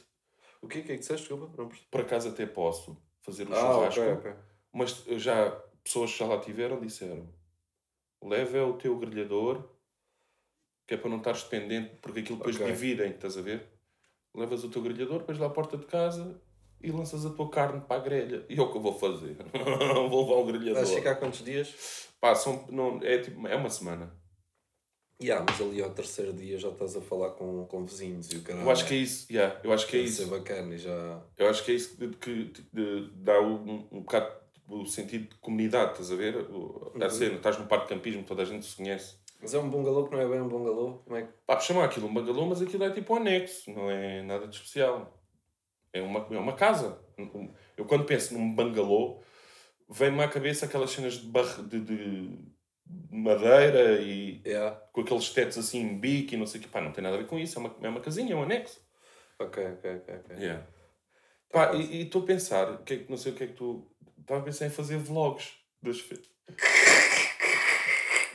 O 0.63 0.69
que 0.69 0.79
é 0.79 0.83
que 0.83 0.97
disseste? 0.97 1.27
Desculpa, 1.29 1.51
não. 1.61 1.69
Para 1.91 2.05
casa 2.05 2.29
até 2.29 2.47
posso 2.47 2.97
fazer 3.23 3.49
um 3.49 3.53
Ah, 3.53 3.57
churrasco, 3.57 4.01
ok, 4.01 4.13
ok. 4.13 4.33
mas 4.73 5.05
já 5.21 5.51
pessoas 5.83 6.13
que 6.13 6.19
já 6.19 6.27
lá 6.27 6.39
tiveram 6.39 6.81
disseram 6.81 7.29
leva 8.23 8.65
o 8.67 8.75
teu 8.75 8.97
grelhador 8.99 9.63
que 10.87 10.95
é 10.95 10.97
para 10.97 11.11
não 11.11 11.19
estares 11.19 11.43
dependente 11.45 11.97
porque 12.01 12.21
aquilo 12.21 12.39
depois 12.39 12.57
Ok. 12.57 12.67
dividem, 12.67 13.11
estás 13.11 13.37
a 13.37 13.43
ver? 13.43 13.69
Levas 14.35 14.65
o 14.65 14.71
teu 14.71 14.81
grelhador, 14.83 15.25
vais 15.25 15.39
lá 15.39 15.47
à 15.47 15.51
porta 15.51 15.77
de 15.77 15.85
casa 15.87 16.41
e 16.81 16.91
lanças 16.91 17.27
a 17.27 17.31
tua 17.31 17.51
carne 17.51 17.81
para 17.83 17.97
a 18.01 18.05
grelha. 18.05 18.47
E 18.49 18.59
é 18.59 18.63
o 18.63 18.71
que 18.71 18.77
eu 18.79 18.81
vou 18.81 18.99
fazer. 18.99 19.37
vou 20.09 20.23
levar 20.23 20.37
o 20.41 20.47
grelhador. 20.47 20.75
Vais 20.83 20.95
ficar 20.95 21.17
quantos 21.17 21.45
dias? 21.45 22.09
Pá, 22.21 22.35
são, 22.35 22.67
não, 22.71 23.01
é, 23.03 23.19
tipo, 23.19 23.47
é 23.47 23.55
uma 23.57 23.69
semana. 23.69 24.15
Yeah, 25.21 25.45
mas 25.47 25.61
ali 25.61 25.83
ao 25.83 25.91
terceiro 25.91 26.33
dia 26.33 26.57
já 26.59 26.69
estás 26.69 26.97
a 26.97 27.01
falar 27.01 27.31
com, 27.33 27.67
com 27.67 27.85
vizinhos 27.85 28.31
e 28.33 28.37
o 28.37 28.43
caralho. 28.43 28.65
Eu 28.67 28.71
acho 28.71 28.87
que 28.87 28.95
é 28.95 28.99
isso, 28.99 29.27
yeah, 29.33 29.61
eu 29.65 29.73
acho 29.73 29.87
que 29.89 29.97
é 29.97 30.01
isso. 30.01 30.23
ser 30.23 30.29
bacana 30.31 30.75
e 30.75 30.79
já. 30.79 31.23
Eu 31.37 31.49
acho 31.49 31.65
que 31.65 31.73
é 31.73 31.75
isso 31.75 31.97
que, 31.97 32.47
que 32.51 32.63
de- 32.73 33.11
dá 33.17 33.41
um, 33.43 33.89
um 33.91 34.01
bocado 34.03 34.33
o 34.69 34.85
sentido 34.87 35.29
de 35.31 35.35
comunidade, 35.37 35.93
estás 35.93 36.13
a 36.13 36.17
ver? 36.17 36.37
O- 36.37 36.93
A 37.01 37.05
Uhum. 37.05 37.11
cena, 37.11 37.37
estás 37.37 37.59
num 37.59 37.67
parque 37.67 37.89
de 37.89 37.95
campismo, 37.95 38.23
toda 38.25 38.43
a 38.43 38.45
gente 38.45 38.67
se 38.67 38.77
conhece. 38.77 39.17
Mas 39.41 39.55
é 39.55 39.59
um 39.59 39.71
bungalô 39.71 40.05
que 40.07 40.13
não 40.13 40.21
é 40.21 40.29
bem 40.29 40.41
um 40.41 40.49
bungalô. 40.49 40.99
Como 41.05 41.17
é 41.17 41.23
que. 41.23 41.33
Pá, 41.47 41.59
chamar 41.61 41.85
aquilo 41.85 42.07
um 42.09 42.13
bangalô, 42.15 42.45
mas 42.47 42.61
aquilo 42.61 42.85
é 42.85 42.91
tipo 42.91 43.15
um 43.15 43.17
anexo, 43.17 43.71
não 43.73 43.91
é 43.91 44.23
nada 44.23 44.47
de 44.49 44.55
especial. 44.57 45.17
É 45.93 46.03
uma, 46.03 46.27
é 46.31 46.39
uma 46.39 46.55
casa. 46.55 47.01
Eu 47.77 47.85
quando 47.85 48.05
penso 48.05 48.35
num 48.35 48.53
bangalô, 48.55 49.21
vem-me 49.89 50.23
à 50.23 50.29
cabeça 50.29 50.67
aquelas 50.67 50.91
cenas 50.91 51.15
de, 51.15 51.27
barre, 51.29 51.63
de, 51.63 51.81
de 51.81 52.39
madeira 53.11 54.01
e 54.01 54.43
Yeah. 54.45 54.77
com 54.93 55.01
aqueles 55.03 55.31
tetos 55.31 55.57
assim 55.59 55.81
em 55.81 55.99
bico 55.99 56.35
e 56.35 56.37
não 56.37 56.47
sei 56.47 56.61
o 56.61 56.65
que. 56.65 56.69
Pá, 56.69 56.81
não 56.81 56.93
tem 56.93 57.03
nada 57.03 57.17
a 57.17 57.19
ver 57.19 57.27
com 57.27 57.39
isso, 57.39 57.59
é 57.59 57.61
uma, 57.61 57.75
é 57.83 57.89
uma 57.89 58.01
casinha, 58.01 58.33
é 58.33 58.37
um 58.37 58.43
anexo. 58.43 58.81
Ok, 59.39 59.65
ok, 59.65 59.97
ok. 59.97 60.15
ok. 60.17 60.37
Yeah. 60.37 60.67
Tá 61.51 61.69
Pá, 61.69 61.75
e 61.75 62.03
estou 62.03 62.23
a 62.23 62.27
pensar, 62.27 62.75
é 62.75 62.77
que- 62.85 63.07
não 63.09 63.17
sei 63.17 63.33
o 63.33 63.35
que 63.35 63.45
é 63.45 63.47
que 63.47 63.53
tu. 63.55 63.89
Estava 64.29 64.43
a 64.43 64.45
pensar 64.45 64.67
em 64.67 64.71
fazer 64.71 64.99
vlogs 64.99 65.53
das, 65.83 66.01
fe- 66.01 66.21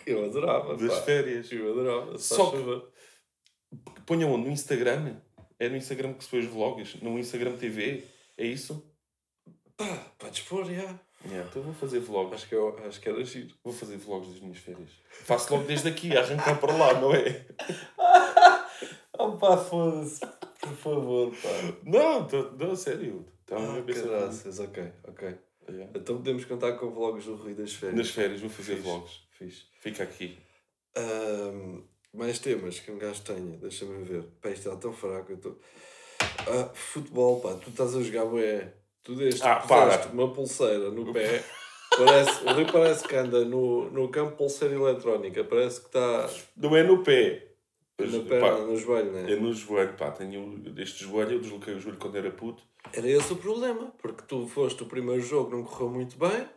Eu 0.08 0.26
adorava. 0.26 0.76
das 0.76 0.92
pá. 0.92 1.02
férias. 1.04 1.52
Eu 1.52 1.72
adorava. 1.72 2.18
Só 2.18 2.50
que-. 2.50 2.58
Ponham? 4.08 4.36
No 4.38 4.50
Instagram? 4.50 5.18
É 5.60 5.70
no 5.70 5.78
Instagram 5.78 6.14
que 6.16 6.24
se 6.24 6.30
põe 6.32 6.40
os 6.40 6.48
vlogs? 6.48 6.96
No 7.02 7.20
Instagram 7.20 7.56
TV? 7.58 8.04
É 8.38 8.44
isso? 8.46 8.84
Pá, 9.78 9.86
podes 10.18 10.42
pôr, 10.42 10.66
já. 10.66 11.00
Yeah, 11.26 11.48
então 11.50 11.62
vou 11.62 11.74
fazer 11.76 12.00
vlogs. 12.00 12.34
Acho 12.34 12.50
que, 12.50 12.56
eu, 12.56 12.76
acho 12.88 13.00
que 13.00 13.08
era 13.08 13.24
giro. 13.24 13.56
Vou 13.64 13.72
fazer 13.72 13.98
vlogs 13.98 14.30
das 14.32 14.40
minhas 14.42 14.58
férias. 14.58 14.90
Faço 15.10 15.54
logo 15.54 15.66
desde 15.68 15.88
aqui, 15.88 16.18
arrancar 16.18 16.60
para 16.60 16.74
lá, 16.76 16.94
não 17.00 17.14
é? 17.14 17.46
Oh 19.20 19.34
pá, 19.38 19.56
foda-se. 19.56 20.20
Por 20.60 20.76
favor, 20.76 21.32
pá. 21.32 21.50
Não, 21.84 22.28
tô, 22.28 22.42
não, 22.54 22.76
sério. 22.76 23.24
Estava 23.42 23.76
Ah, 23.76 23.80
a 23.80 23.82
pensar 23.84 24.08
caraças, 24.10 24.60
ok, 24.60 24.92
ok. 25.08 25.38
Yeah. 25.70 25.92
Então 25.96 26.18
podemos 26.18 26.46
contar 26.46 26.74
com 26.74 26.90
vlogs 26.90 27.26
do 27.26 27.36
Rui 27.36 27.54
das 27.54 27.74
férias. 27.74 27.98
Nas 27.98 28.10
férias 28.10 28.42
vou 28.42 28.50
fazer 28.50 28.76
Fixe, 28.76 28.88
vlogs. 28.90 29.12
Fixe. 29.32 29.64
Fica 29.80 30.04
aqui. 30.04 30.38
Ahm, 30.96 31.84
mais 32.14 32.40
temas 32.40 32.80
que 32.80 32.92
um 32.92 32.98
gajo 32.98 33.22
tenha, 33.22 33.58
deixa-me 33.58 34.04
ver. 34.04 34.24
Pá, 34.42 34.50
isto 34.50 34.68
está 34.70 34.76
tão 34.80 34.94
fraco. 34.94 35.32
Eu 35.32 35.38
tô... 35.38 35.56
Ah, 36.22 36.70
futebol, 36.74 37.40
pá, 37.42 37.54
tu 37.56 37.70
estás 37.70 37.96
a 37.96 38.02
jogar 38.02 38.26
bué. 38.26 38.74
Tu 39.04 39.16
deste, 39.16 39.44
Ah, 39.44 39.58
para. 39.58 40.08
uma 40.14 40.32
pulseira 40.34 40.90
no 40.92 41.12
pé. 41.14 41.44
Parece, 41.98 42.44
o 42.44 42.54
Rui 42.54 42.66
parece 42.72 43.08
que 43.08 43.16
anda 43.16 43.44
no, 43.46 43.90
no 43.92 44.10
campo 44.10 44.36
pulseira 44.38 44.74
eletrónica. 44.74 45.44
Parece 45.44 45.82
que 45.82 45.88
está 45.88 46.30
Não 46.58 46.76
é 46.76 46.84
no 46.84 47.04
pé. 47.04 47.50
na 48.00 48.20
perna, 48.22 48.50
pá, 48.58 48.60
no 48.62 48.76
joelho, 48.78 49.12
né? 49.12 49.32
é 49.32 49.36
no 49.36 49.54
joelho, 49.54 49.94
pá. 49.96 50.10
Tenho 50.12 50.64
este 50.78 51.04
joelho, 51.04 51.34
eu 51.34 51.40
desloquei 51.40 51.74
o 51.74 51.80
joelho 51.80 51.98
quando 51.98 52.18
era 52.18 52.32
puto. 52.32 52.64
Era 52.92 53.08
esse 53.08 53.32
o 53.34 53.38
problema, 53.38 53.94
porque 54.02 54.24
tu 54.24 54.48
foste 54.48 54.84
o 54.84 54.86
primeiro 54.88 55.22
jogo, 55.22 55.56
não 55.56 55.64
correu 55.64 55.90
muito 55.90 56.18
bem, 56.18 56.48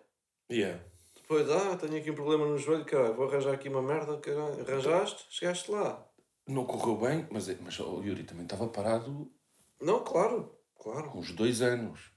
Yeah. 0.49 0.80
Depois, 1.16 1.50
ah, 1.50 1.76
tenho 1.76 1.97
aqui 1.97 2.09
um 2.09 2.14
problema 2.14 2.47
no 2.47 2.56
joelho, 2.56 2.85
caralho, 2.85 3.14
vou 3.16 3.26
arranjar 3.28 3.52
aqui 3.52 3.68
uma 3.68 3.83
merda, 3.83 4.16
caralho. 4.18 4.61
Arranjaste? 4.61 5.26
Chegaste 5.28 5.73
lá. 5.73 6.06
Não 6.47 6.64
correu 6.64 6.97
bem, 6.97 7.26
mas, 7.33 7.49
é- 7.49 7.59
mas 7.61 7.76
o 7.80 8.00
Yuri 8.00 8.23
também 8.23 8.45
estava 8.45 8.68
parado 8.68 9.28
Não, 9.80 10.04
claro, 10.04 10.56
claro. 10.78 11.11
uns 11.18 11.33
dois 11.33 11.61
anos. 11.62 12.12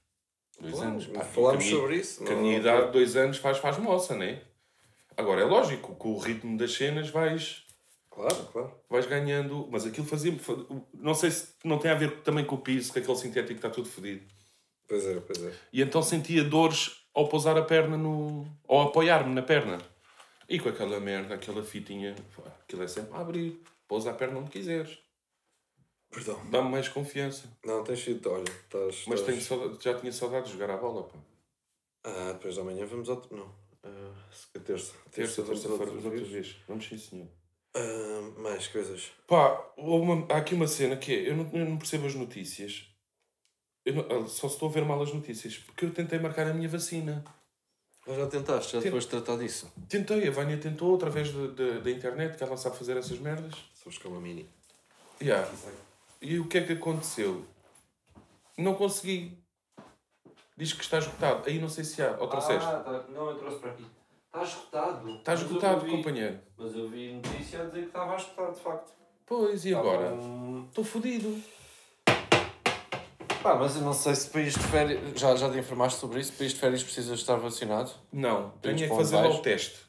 Dois 0.60 0.74
Claro, 0.74 0.90
anos. 0.90 1.06
Pá, 1.08 1.24
falámos 1.24 1.64
minha- 1.64 1.76
sobre 1.76 1.96
isso, 1.96 2.24
Que 2.24 2.32
a 2.32 2.36
minha 2.36 2.58
idade, 2.58 2.92
dois 2.92 3.16
anos, 3.16 3.38
faz, 3.38 3.58
faz 3.58 3.78
moça, 3.78 4.14
não 4.14 4.22
é? 4.22 4.44
Agora, 5.16 5.40
é 5.40 5.44
lógico, 5.44 5.96
com 5.96 6.12
o 6.12 6.18
ritmo 6.18 6.56
das 6.56 6.72
cenas 6.74 7.10
vais, 7.10 7.64
Claro, 8.10 8.44
claro. 8.52 8.74
vais 8.88 9.06
ganhando. 9.06 9.68
Mas 9.70 9.86
aquilo 9.86 10.06
fazia 10.06 10.32
Não 10.94 11.14
sei 11.14 11.30
se 11.30 11.48
não 11.64 11.78
tem 11.78 11.90
a 11.90 11.94
ver 11.94 12.22
também 12.22 12.44
com 12.44 12.56
o 12.56 12.60
piso, 12.60 12.92
que 12.92 12.98
aquele 12.98 13.16
sintético 13.16 13.54
está 13.58 13.70
tudo 13.70 13.88
fodido. 13.88 14.22
Pois 14.88 15.06
é, 15.06 15.20
pois 15.20 15.42
é. 15.44 15.54
E 15.72 15.80
então 15.80 16.02
sentia 16.02 16.42
dores 16.42 17.04
ao 17.14 17.28
pousar 17.28 17.56
a 17.56 17.62
perna 17.62 17.96
no. 17.96 18.44
ou 18.66 18.82
apoiar-me 18.82 19.32
na 19.34 19.42
perna. 19.42 19.78
E 20.48 20.58
com 20.58 20.68
aquela 20.68 20.98
merda, 20.98 21.34
aquela 21.36 21.62
fitinha, 21.62 22.14
aquilo 22.62 22.82
é 22.82 22.88
sempre 22.88 23.14
a 23.16 23.20
abrir. 23.20 23.62
Pousa 23.86 24.10
a 24.10 24.14
perna 24.14 24.40
onde 24.40 24.50
quiseres. 24.50 24.98
Perdão. 26.10 26.40
Dá-me 26.50 26.68
mais 26.70 26.88
confiança. 26.88 27.48
Não, 27.64 27.84
tens 27.84 28.00
sido, 28.02 28.28
olha, 28.30 28.42
estás. 28.42 29.04
Mas 29.06 29.20
estás- 29.20 29.24
tenho 29.26 29.40
saudade- 29.42 29.84
já 29.84 29.94
tinha 29.94 30.12
saudade 30.12 30.46
de 30.46 30.52
jogar 30.54 30.70
a 30.70 30.76
bola, 30.76 31.04
pá. 31.04 31.18
Ah, 32.02 32.32
depois 32.32 32.56
da 32.56 32.64
manhã 32.64 32.84
vamos 32.84 33.08
outro. 33.08 33.36
Não. 33.36 33.54
Ah, 33.84 34.12
se- 34.32 34.58
terça. 34.60 34.92
Terça, 35.12 35.42
vamos 35.42 35.60
terça-feira, 35.60 35.92
outra 35.92 36.08
outra 36.08 36.10
vez. 36.10 36.28
vez. 36.28 36.56
Vamos 36.66 36.84
sim, 36.84 36.98
senhor. 36.98 37.28
Ah, 37.74 38.32
mais 38.38 38.66
coisas. 38.66 39.10
Pá, 39.26 39.62
uma- 39.76 40.26
há 40.32 40.38
aqui 40.38 40.54
uma 40.54 40.66
cena 40.66 40.96
que 40.96 41.12
é, 41.14 41.28
eu 41.30 41.36
não, 41.36 41.50
eu 41.52 41.64
não 41.64 41.78
percebo 41.78 42.06
as 42.06 42.14
notícias. 42.14 42.86
Eu 43.84 43.94
não- 43.94 44.24
ah, 44.24 44.26
só 44.28 44.46
estou 44.48 44.68
a 44.68 44.72
ver 44.72 44.84
mal 44.84 45.00
as 45.02 45.12
notícias, 45.12 45.56
porque 45.58 45.84
eu 45.84 45.92
tentei 45.92 46.18
marcar 46.18 46.46
a 46.46 46.52
minha 46.54 46.68
vacina. 46.68 47.24
Mas 48.06 48.16
já 48.16 48.26
tentaste, 48.26 48.72
já 48.72 48.78
Tent- 48.78 48.84
depois 48.84 49.04
de 49.04 49.10
tratar 49.10 49.36
disso. 49.36 49.70
Tentei, 49.88 50.26
a 50.26 50.30
Vânia 50.30 50.56
tentou 50.58 50.94
através 50.96 51.28
de- 51.28 51.48
de- 51.52 51.80
da 51.80 51.90
internet, 51.90 52.36
que 52.36 52.42
ela 52.42 52.56
sabe 52.56 52.76
fazer 52.76 52.96
essas 52.96 53.18
merdas. 53.18 53.54
Sabes 53.74 53.98
que 53.98 54.06
é 54.06 54.10
uma 54.10 54.20
mini. 54.20 54.48
Yeah. 55.20 55.48
E 56.20 56.38
o 56.38 56.48
que 56.48 56.58
é 56.58 56.66
que 56.66 56.72
aconteceu? 56.72 57.44
Não 58.56 58.74
consegui. 58.74 59.38
Diz 60.56 60.72
que 60.72 60.82
está 60.82 60.98
esgotado. 60.98 61.48
Aí 61.48 61.58
não 61.58 61.68
sei 61.68 61.84
se 61.84 62.02
há. 62.02 62.16
Ou 62.18 62.26
trouxeste. 62.28 62.64
tá, 62.66 63.04
não, 63.10 63.30
eu 63.30 63.38
trouxe 63.38 63.58
para 63.58 63.70
aqui. 63.72 63.84
Está 64.32 64.42
esgotado. 64.44 65.10
está 65.16 65.34
esgotado, 65.34 65.86
companheiro. 65.86 66.38
Mas 66.56 66.76
eu 66.76 66.88
vi 66.88 67.14
notícia 67.14 67.62
a 67.62 67.64
dizer 67.64 67.80
que 67.80 67.86
estava 67.88 68.14
esgotado, 68.14 68.52
de 68.54 68.60
facto. 68.60 68.92
Pois, 69.26 69.64
e 69.64 69.74
agora? 69.74 70.12
Hum, 70.14 70.66
Estou 70.68 70.84
fodido. 70.84 71.42
Pá, 73.42 73.56
mas 73.56 73.74
eu 73.74 73.82
não 73.82 73.92
sei 73.92 74.14
se 74.14 74.30
para 74.30 74.42
ir 74.42 74.50
de 74.52 74.58
férias. 74.60 75.18
Já, 75.20 75.34
já 75.34 75.50
te 75.50 75.58
informaste 75.58 75.98
sobre 75.98 76.20
isso? 76.20 76.32
Para 76.34 76.46
ir 76.46 76.48
de 76.50 76.54
férias 76.54 76.82
precisas 76.84 77.18
estar 77.18 77.36
vacinado? 77.36 77.90
Não, 78.12 78.50
tenho 78.62 78.76
que 78.76 78.86
fazer 78.88 79.16
lá 79.16 79.28
o 79.30 79.42
teste. 79.42 79.80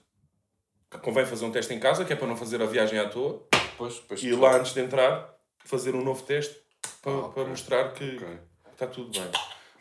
Convém 1.03 1.25
fazer 1.25 1.45
um 1.45 1.51
teste 1.51 1.73
em 1.73 1.79
casa, 1.79 2.03
que 2.03 2.11
é 2.11 2.15
para 2.15 2.27
não 2.27 2.35
fazer 2.35 2.61
a 2.63 2.65
viagem 2.65 2.97
à 2.97 3.07
toa. 3.07 3.43
Depois, 3.51 3.95
depois 3.99 4.23
E 4.23 4.31
lá 4.33 4.55
antes 4.57 4.73
de 4.73 4.81
entrar, 4.81 5.35
fazer 5.59 5.93
um 5.93 6.03
novo 6.03 6.23
teste 6.23 6.55
para, 7.01 7.11
Ah, 7.25 7.29
para 7.29 7.45
mostrar 7.45 7.93
que 7.93 8.15
Ok. 8.15 8.27
está 8.71 8.87
tudo 8.87 9.11
bem. 9.19 9.29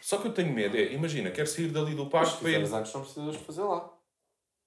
Só 0.02 0.19
que 0.19 0.29
eu 0.29 0.33
tenho 0.35 0.52
medo, 0.52 0.76
é, 0.76 0.93
imagina, 0.93 1.31
quero 1.31 1.47
sair 1.47 1.69
dali 1.69 1.95
do 1.95 2.07
parque 2.07 2.37
para 2.38 2.50
ir. 2.50 2.75
antes 2.75 2.93
não 2.93 3.00
precisas 3.02 3.37
fazer 3.37 3.62
lá. 3.62 3.90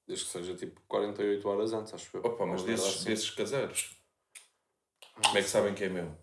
Desde 0.07 0.25
que 0.25 0.31
seja 0.31 0.55
tipo 0.55 0.81
48 0.87 1.47
horas 1.47 1.73
antes, 1.73 1.93
acho 1.93 2.17
eu. 2.17 2.21
Opa, 2.25 2.45
mas 2.45 2.61
Ou 2.61 2.67
desses, 2.67 2.87
assim. 2.97 3.05
desses 3.09 3.29
caseiros, 3.29 3.97
como 5.13 5.37
é 5.37 5.41
que 5.41 5.47
sabem 5.49 5.73
que 5.73 5.83
é 5.85 5.89
meu? 5.89 6.15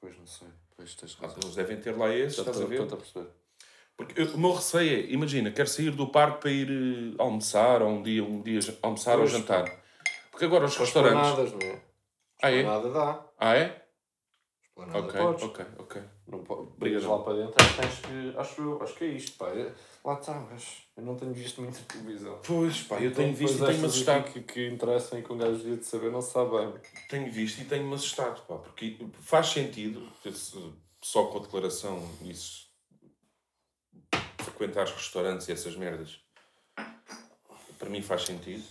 Pois 0.00 0.16
não 0.18 0.26
sei. 0.26 0.48
Pois 0.76 0.94
tens 0.94 1.16
Ah, 1.20 1.22
razão. 1.26 1.40
Eles 1.42 1.54
devem 1.56 1.80
ter 1.80 1.96
lá 1.96 2.14
esses, 2.14 2.38
estás 2.38 2.60
a 2.60 2.66
ver? 2.66 2.82
estou 2.82 2.98
a 2.98 3.00
perceber. 3.00 3.30
Porque 3.96 4.20
eu- 4.20 4.34
o 4.34 4.38
meu 4.38 4.52
receio 4.52 4.90
é, 5.06 5.10
imagina, 5.10 5.50
quero 5.50 5.68
sair 5.68 5.90
do 5.90 6.06
parque 6.08 6.40
para 6.42 6.50
ir 6.50 6.68
eh, 6.70 7.14
almoçar, 7.18 7.80
ou 7.82 7.88
um 7.88 8.02
dia, 8.02 8.22
um 8.22 8.42
dia 8.42 8.60
almoçar 8.82 9.14
ou 9.18 9.20
Pois. 9.20 9.32
jantar. 9.32 9.64
Porque 10.30 10.44
agora 10.44 10.66
os 10.66 10.76
restaurantes. 10.76 11.52
não 11.52 11.60
é? 11.60 11.82
Ah, 12.42 12.50
é? 12.50 12.62
Dá. 12.62 13.26
Ah, 13.38 13.56
é? 13.56 13.85
Esplanada 14.76 15.06
Ok, 15.06 15.20
podes. 15.20 15.42
ok, 15.44 15.66
ok. 15.78 16.02
Não 16.28 16.44
pode. 16.44 16.60
Obrigado. 16.60 16.78
Brigas 16.78 17.04
lá 17.04 17.18
para 17.20 17.34
dentro, 17.34 17.54
tens 17.54 17.98
que. 18.00 18.38
Acho 18.38 18.60
eu, 18.60 18.82
acho 18.82 18.94
que 18.94 19.04
é 19.04 19.08
isto, 19.08 19.38
pá. 19.38 19.48
É- 19.48 19.74
Lá 20.04 20.14
está, 20.14 20.34
mas 20.34 20.82
eu 20.96 21.02
não 21.02 21.16
tenho 21.16 21.32
visto 21.32 21.60
muita 21.62 21.80
televisão. 21.80 22.38
Pois, 22.46 22.82
pá, 22.82 22.96
eu 22.96 23.10
Então, 23.10 23.24
tenho 23.24 23.34
visto 23.34 23.56
e 23.56 23.66
tenho-me 23.66 23.86
assustado. 23.86 24.32
Que, 24.32 24.40
que 24.42 24.68
interessam 24.68 25.18
e 25.18 25.22
que 25.22 25.32
um 25.32 25.38
gajo 25.38 25.56
devia 25.56 25.76
de 25.78 25.84
saber, 25.86 26.12
não 26.12 26.20
sabe 26.20 26.50
bem. 26.50 26.74
Tenho 27.08 27.32
visto 27.32 27.60
e 27.62 27.64
tenho-me 27.64 27.94
assustado, 27.94 28.46
pá, 28.46 28.56
porque 28.58 28.98
faz 29.20 29.46
sentido, 29.48 30.06
só 31.02 31.24
com 31.26 31.38
a 31.38 31.40
declaração, 31.42 32.06
isso, 32.22 32.66
frequentar 34.42 34.84
os 34.84 34.92
restaurantes 34.92 35.48
e 35.48 35.52
essas 35.52 35.74
merdas, 35.74 36.20
para 37.78 37.88
mim 37.88 38.02
faz 38.02 38.22
sentido. 38.22 38.62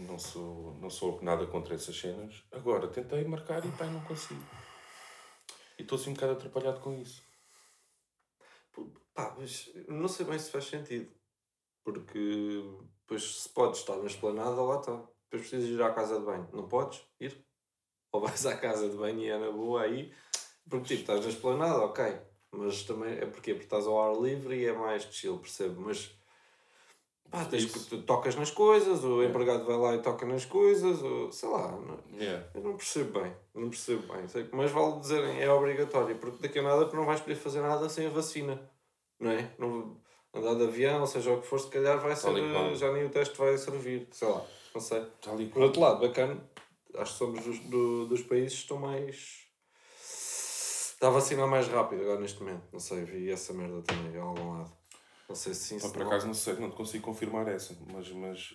Não 0.00 0.18
sou, 0.18 0.76
não 0.80 0.88
sou 0.90 1.18
nada 1.22 1.46
contra 1.46 1.74
essas 1.74 1.98
cenas. 1.98 2.42
Agora, 2.52 2.86
tentei 2.88 3.24
marcar 3.24 3.64
e 3.64 3.70
pá, 3.72 3.86
não 3.86 4.00
consigo. 4.02 4.40
Estou 5.84 5.98
assim 5.98 6.10
um 6.10 6.14
bocado 6.14 6.32
atrapalhado 6.32 6.80
com 6.80 6.94
isso. 6.94 7.22
Pá, 9.12 9.36
mas 9.38 9.70
não 9.86 10.08
sei 10.08 10.26
bem 10.26 10.38
se 10.38 10.50
faz 10.50 10.64
sentido. 10.64 11.14
Porque, 11.84 12.62
pois, 13.06 13.42
se 13.42 13.48
podes 13.50 13.80
estar 13.80 13.96
na 13.96 14.06
esplanada, 14.06 14.60
lá 14.62 14.80
está. 14.80 14.92
Depois 14.96 15.48
precisas 15.48 15.68
ir 15.68 15.82
à 15.82 15.92
casa 15.92 16.18
de 16.18 16.24
banho. 16.24 16.48
Não 16.52 16.66
podes 16.66 17.04
ir? 17.20 17.46
Ou 18.10 18.20
vais 18.20 18.46
à 18.46 18.56
casa 18.56 18.88
de 18.88 18.96
banho 18.96 19.20
e 19.20 19.28
é 19.28 19.38
na 19.38 19.50
boa 19.50 19.82
aí. 19.82 20.12
Porque, 20.68 20.88
tipo, 20.88 21.00
estás 21.02 21.20
na 21.20 21.30
esplanada, 21.30 21.84
ok. 21.84 22.04
Mas 22.50 22.82
também 22.84 23.12
é 23.18 23.26
porque, 23.26 23.52
porque 23.52 23.66
estás 23.66 23.86
ao 23.86 24.00
ar 24.00 24.20
livre 24.20 24.56
e 24.56 24.66
é 24.66 24.72
mais 24.72 25.02
chill, 25.04 25.38
percebo. 25.38 25.82
Mas, 25.82 26.16
pá, 27.34 27.44
tens 27.46 27.64
que, 27.66 27.78
tu 27.80 28.02
tocas 28.02 28.36
nas 28.36 28.50
coisas, 28.50 29.02
o 29.04 29.22
empregado 29.22 29.64
vai 29.64 29.76
lá 29.76 29.94
e 29.94 29.98
toca 30.02 30.24
nas 30.24 30.44
coisas, 30.44 31.02
ou 31.02 31.32
sei 31.32 31.48
lá. 31.48 31.70
Não, 31.72 31.98
Yeah. 32.18 32.46
eu 32.54 32.62
não 32.62 32.76
percebo 32.76 33.20
bem, 33.20 33.32
não 33.54 33.68
percebo 33.68 34.12
bem. 34.12 34.28
Sei 34.28 34.48
Mas 34.52 34.70
vale 34.70 35.00
dizerem 35.00 35.40
é 35.42 35.50
obrigatório, 35.50 36.16
porque 36.16 36.38
daqui 36.40 36.60
a 36.60 36.62
nada 36.62 36.86
tu 36.86 36.94
não 36.94 37.04
vais 37.04 37.20
poder 37.20 37.34
fazer 37.34 37.60
nada 37.60 37.88
sem 37.88 38.06
a 38.06 38.10
vacina, 38.10 38.70
não 39.18 39.30
é? 39.32 39.50
Não, 39.58 39.96
andar 40.32 40.54
de 40.54 40.62
avião, 40.64 41.04
seja 41.06 41.32
o 41.32 41.40
que 41.40 41.46
for, 41.46 41.58
se 41.58 41.68
calhar 41.68 41.98
vai 42.00 42.14
ser, 42.14 42.32
Tal 42.52 42.76
já 42.76 42.92
nem 42.92 43.04
o 43.04 43.10
teste 43.10 43.36
vai 43.36 43.56
servir, 43.58 44.06
sei 44.12 44.28
lá, 44.28 44.44
não 44.74 44.80
sei. 44.80 45.04
Por 45.52 45.62
outro 45.62 45.80
lado, 45.80 46.00
bacana, 46.00 46.40
acho 46.96 47.12
que 47.12 47.18
somos 47.18 47.44
dos, 47.44 47.58
do- 47.60 48.06
dos 48.06 48.22
países 48.22 48.54
que 48.54 48.62
estão 48.62 48.78
mais. 48.78 49.42
Está 50.94 51.08
a 51.08 51.10
vacinar 51.10 51.46
mais 51.48 51.66
rápido 51.68 52.02
agora 52.02 52.20
neste 52.20 52.40
momento, 52.42 52.62
não 52.72 52.78
sei, 52.80 53.04
vi 53.04 53.30
essa 53.30 53.52
merda 53.52 53.82
também 53.82 54.16
a 54.18 54.22
algum 54.22 54.52
lado. 54.52 54.72
Não 55.28 55.34
sei 55.34 55.54
se 55.54 55.64
sim, 55.64 55.78
Pá, 55.78 55.86
se 55.86 55.92
por 55.92 56.00
não. 56.00 56.06
acaso 56.08 56.26
não 56.26 56.34
sei, 56.34 56.54
não 56.54 56.70
te 56.70 56.76
consigo 56.76 57.04
confirmar 57.04 57.48
essa, 57.48 57.76
mas, 57.92 58.10
mas 58.10 58.54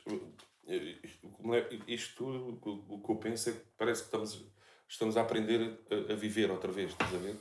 isto 1.88 2.16
tudo, 2.18 2.60
o, 2.70 2.96
o 2.96 3.04
que 3.04 3.12
eu 3.12 3.16
penso 3.18 3.50
é 3.50 3.54
que 3.54 3.60
parece 3.78 4.02
que 4.02 4.08
estamos, 4.08 4.46
estamos 4.88 5.18
a 5.18 5.22
aprender 5.22 5.80
a, 5.90 6.14
a 6.14 6.16
viver 6.16 6.52
outra 6.52 6.72
vez, 6.72 6.92
estás 6.92 7.14
a 7.14 7.18
ver? 7.18 7.36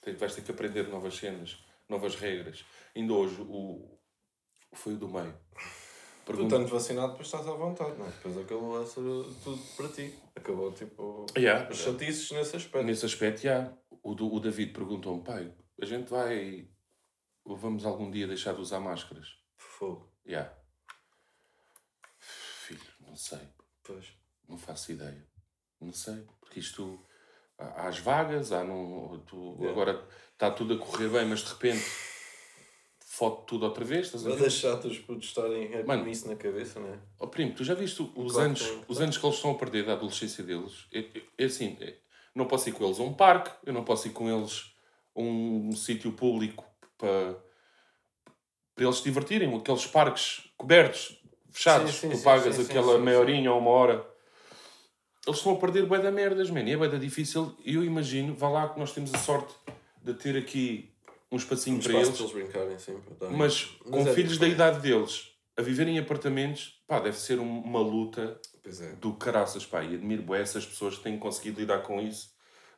Tem- 0.00 0.14
Vais 0.14 0.34
ter 0.34 0.42
que 0.42 0.50
aprender 0.50 0.88
novas 0.88 1.14
cenas, 1.16 1.58
novas 1.88 2.14
regras. 2.16 2.64
Ainda 2.94 3.12
hoje, 3.12 3.40
o, 3.40 3.98
foi 4.72 4.94
o 4.94 4.98
do 4.98 5.08
meio. 5.08 5.32
Tu 6.24 6.26
Pergunta- 6.26 6.54
estando 6.56 6.68
vacinado, 6.70 7.08
depois 7.12 7.26
estás 7.26 7.46
à 7.48 7.52
vontade, 7.52 7.98
não 7.98 8.06
é? 8.06 8.10
Depois 8.10 8.38
acabou 8.38 8.80
a 8.80 8.86
ser 8.86 9.00
tudo 9.42 9.58
para 9.76 9.88
ti. 9.88 10.14
Acabou 10.36 10.72
tipo. 10.72 11.26
Yeah. 11.36 11.68
As 11.68 11.76
chatices 11.78 12.30
nesse 12.30 12.56
aspecto. 12.56 12.86
Nesse 12.86 13.04
aspecto, 13.04 13.40
já. 13.42 13.72
O, 14.02 14.14
do- 14.14 14.32
o 14.32 14.38
David 14.40 14.72
perguntou-me, 14.72 15.22
pai, 15.24 15.52
a 15.80 15.84
gente 15.84 16.08
vai. 16.08 16.68
Vamos 17.44 17.84
algum 17.84 18.10
dia 18.10 18.26
deixar 18.26 18.54
de 18.54 18.60
usar 18.60 18.80
máscaras? 18.80 19.36
Fogo. 19.56 20.10
Já. 20.24 20.52
Filho, 22.18 22.80
não 23.00 23.16
sei. 23.16 23.40
Pois. 23.82 24.06
Não 24.48 24.56
faço 24.56 24.92
ideia. 24.92 25.26
Não 25.80 25.92
sei. 25.92 26.24
Porque 26.40 26.60
isto. 26.60 27.04
Há 27.58 27.88
as 27.88 27.98
vagas, 27.98 28.52
há 28.52 28.64
não. 28.64 29.20
Tu, 29.26 29.36
Yeah. 29.60 29.70
Agora 29.70 30.08
está 30.32 30.50
tudo 30.50 30.74
a 30.74 30.78
correr 30.78 31.08
bem, 31.08 31.26
mas 31.26 31.40
de 31.40 31.48
repente. 31.50 31.84
Foto 33.04 33.44
tudo 33.44 33.66
outra 33.66 33.84
vez, 33.84 34.06
estás 34.06 34.22
Vai 34.24 34.36
deixar 34.36 34.76
os 34.86 34.98
putos 34.98 35.28
estarem 35.28 35.84
Mano. 35.84 36.04
com 36.04 36.08
isso 36.10 36.26
na 36.26 36.34
cabeça, 36.34 36.80
não 36.80 36.88
é? 36.94 36.98
Oh, 37.18 37.28
primo, 37.28 37.54
tu 37.54 37.62
já 37.62 37.74
viste 37.74 38.00
os, 38.02 38.32
Claro 38.32 38.46
anos, 38.48 38.62
os 38.88 39.00
anos 39.02 39.18
que 39.18 39.26
eles 39.26 39.36
estão 39.36 39.50
a 39.50 39.54
perder 39.58 39.84
da 39.84 39.92
adolescência 39.92 40.42
deles? 40.42 40.86
É, 40.90 41.00
é- 41.00 41.22
é 41.36 41.44
assim, 41.44 41.76
é- 41.82 41.98
não 42.34 42.46
posso 42.48 42.70
ir 42.70 42.72
com 42.72 42.82
eles 42.86 42.98
a 42.98 43.02
um 43.02 43.12
parque, 43.12 43.50
eu 43.66 43.72
não 43.74 43.84
posso 43.84 44.08
ir 44.08 44.12
com 44.12 44.30
eles 44.30 44.74
a 45.14 45.20
um, 45.20 45.70
sítio 45.72 46.10
público 46.12 46.64
para, 47.02 47.36
para 48.74 48.84
eles 48.84 48.96
se 48.98 49.02
divertirem, 49.04 49.54
aqueles 49.56 49.86
parques 49.86 50.48
cobertos, 50.56 51.20
fechados, 51.50 51.90
Sim, 51.94 51.98
sim, 52.00 52.10
tu 52.10 52.16
sim, 52.18 52.24
pagas 52.24 52.54
sim, 52.56 52.62
aquela 52.62 52.98
meia 52.98 53.18
horinha 53.18 53.52
ou 53.52 53.58
uma 53.58 53.70
hora. 53.70 54.06
Eles 55.26 55.38
estão 55.38 55.52
a 55.52 55.56
perder 55.56 55.86
bué 55.86 55.98
da 56.00 56.10
merdas, 56.10 56.50
man, 56.50 56.62
e 56.62 56.72
é 56.72 56.76
bué 56.76 56.88
da 56.88 56.98
difícil. 56.98 57.56
E 57.64 57.74
eu 57.74 57.84
imagino, 57.84 58.34
vá 58.34 58.48
lá 58.48 58.68
que 58.68 58.78
nós 58.78 58.92
temos 58.92 59.12
a 59.14 59.18
sorte 59.18 59.54
de 60.02 60.14
ter 60.14 60.36
aqui 60.36 60.92
um 61.30 61.36
espacinho 61.36 61.76
Um 61.76 61.80
para 61.80 61.92
espaço 61.92 62.10
eles. 62.10 62.18
para 62.32 62.40
eles 62.40 62.52
brincarem 62.52 62.78
sempre. 62.78 63.14
darem- 63.14 63.36
Mas 63.36 63.64
com 63.64 64.00
é 64.00 64.14
filhos 64.14 64.38
da 64.38 64.46
idade 64.48 64.80
deles 64.80 65.28
a 65.56 65.62
viverem 65.62 65.96
em 65.96 65.98
apartamentos, 66.00 66.82
pá, 66.86 66.98
deve 66.98 67.16
ser 67.18 67.38
um- 67.38 67.60
uma 67.60 67.80
luta 67.80 68.40
Pois 68.62 68.80
é. 68.80 68.92
do 68.94 69.12
caraças, 69.14 69.64
pá. 69.66 69.82
E 69.84 69.94
admiro 69.94 70.22
bué 70.22 70.40
essas 70.40 70.64
pessoas 70.66 70.96
que 70.96 71.02
têm 71.04 71.18
conseguido 71.18 71.60
lidar 71.60 71.82
com 71.82 72.00
isso 72.00 72.30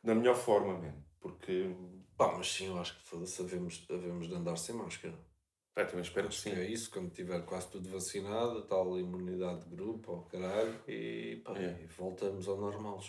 da 0.03 0.15
melhor 0.15 0.35
forma, 0.37 0.79
mesmo. 0.79 1.03
Porque, 1.21 1.71
Pá, 2.17 2.33
mas 2.37 2.51
sim, 2.53 2.67
eu 2.69 2.79
acho 2.79 2.97
que 2.97 3.07
foda-se, 3.09 3.41
havemos, 3.43 3.85
havemos 3.91 4.29
de 4.29 4.35
andar 4.35 4.57
sem 4.57 4.75
máscara. 4.75 5.19
Pá, 5.75 5.85
também 5.85 6.03
espero 6.03 6.29
que 6.29 6.35
Acho 6.35 6.43
que 6.45 6.51
sim. 6.51 6.57
é 6.57 6.71
isso, 6.71 6.91
quando 6.91 7.11
tiver 7.11 7.45
quase 7.45 7.69
tudo 7.69 7.89
vacinado, 7.91 8.63
tal 8.67 8.99
imunidade 8.99 9.65
de 9.65 9.75
grupo, 9.75 10.13
ao 10.13 10.23
caralho, 10.27 10.81
e, 10.87 11.43
pá, 11.45 11.57
É. 11.59 11.83
e 11.83 11.87
voltamos 11.87 12.47
ao 12.47 12.57
normal. 12.57 13.03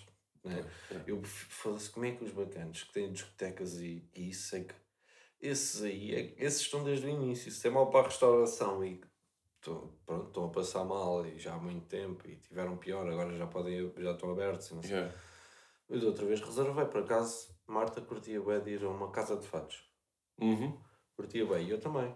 Né? 0.43 0.63
É. 0.91 1.01
Eu 1.07 1.23
foda-se, 1.23 1.89
como 1.89 2.05
é 2.05 2.11
que 2.11 2.23
os 2.23 2.31
bacanos 2.31 2.83
que 2.83 2.93
têm 2.93 3.11
discotecas 3.11 3.79
e, 3.79 4.07
e 4.15 4.29
isso 4.29 4.55
é 4.55 4.61
que. 4.63 4.73
Esses 5.41 5.83
aí, 5.83 6.15
é, 6.15 6.33
esses 6.43 6.61
estão 6.61 6.83
desde 6.83 7.05
o 7.05 7.09
início. 7.09 7.51
Se 7.51 7.67
é 7.67 7.69
mal 7.69 7.89
para 7.91 8.01
a 8.05 8.09
restauração 8.09 8.83
e 8.83 9.01
estão, 9.57 9.91
pronto, 10.05 10.27
estão 10.27 10.45
a 10.45 10.49
passar 10.49 10.83
mal 10.85 11.25
e 11.25 11.37
já 11.37 11.53
há 11.53 11.57
muito 11.59 11.85
tempo 11.87 12.27
e 12.27 12.35
tiveram 12.37 12.77
pior, 12.77 13.07
agora 13.07 13.35
já 13.37 13.45
podem 13.45 13.91
já 13.97 14.11
estão 14.13 14.31
abertos. 14.31 14.71
e. 14.71 14.87
Yeah. 14.87 15.13
Eu 15.89 15.99
da 15.99 16.07
outra 16.07 16.25
vez 16.25 16.41
reservei, 16.41 16.85
por 16.85 17.01
acaso, 17.03 17.54
Marta 17.67 18.01
curtia 18.01 18.41
bem 18.41 18.61
de 18.61 18.71
ir 18.71 18.83
a 18.83 18.89
uma 18.89 19.11
casa 19.11 19.35
de 19.37 19.47
fatos. 19.47 19.83
Uhum. 20.39 20.77
Curtia 21.15 21.45
bem, 21.45 21.65
e 21.65 21.71
eu 21.71 21.79
também. 21.79 22.15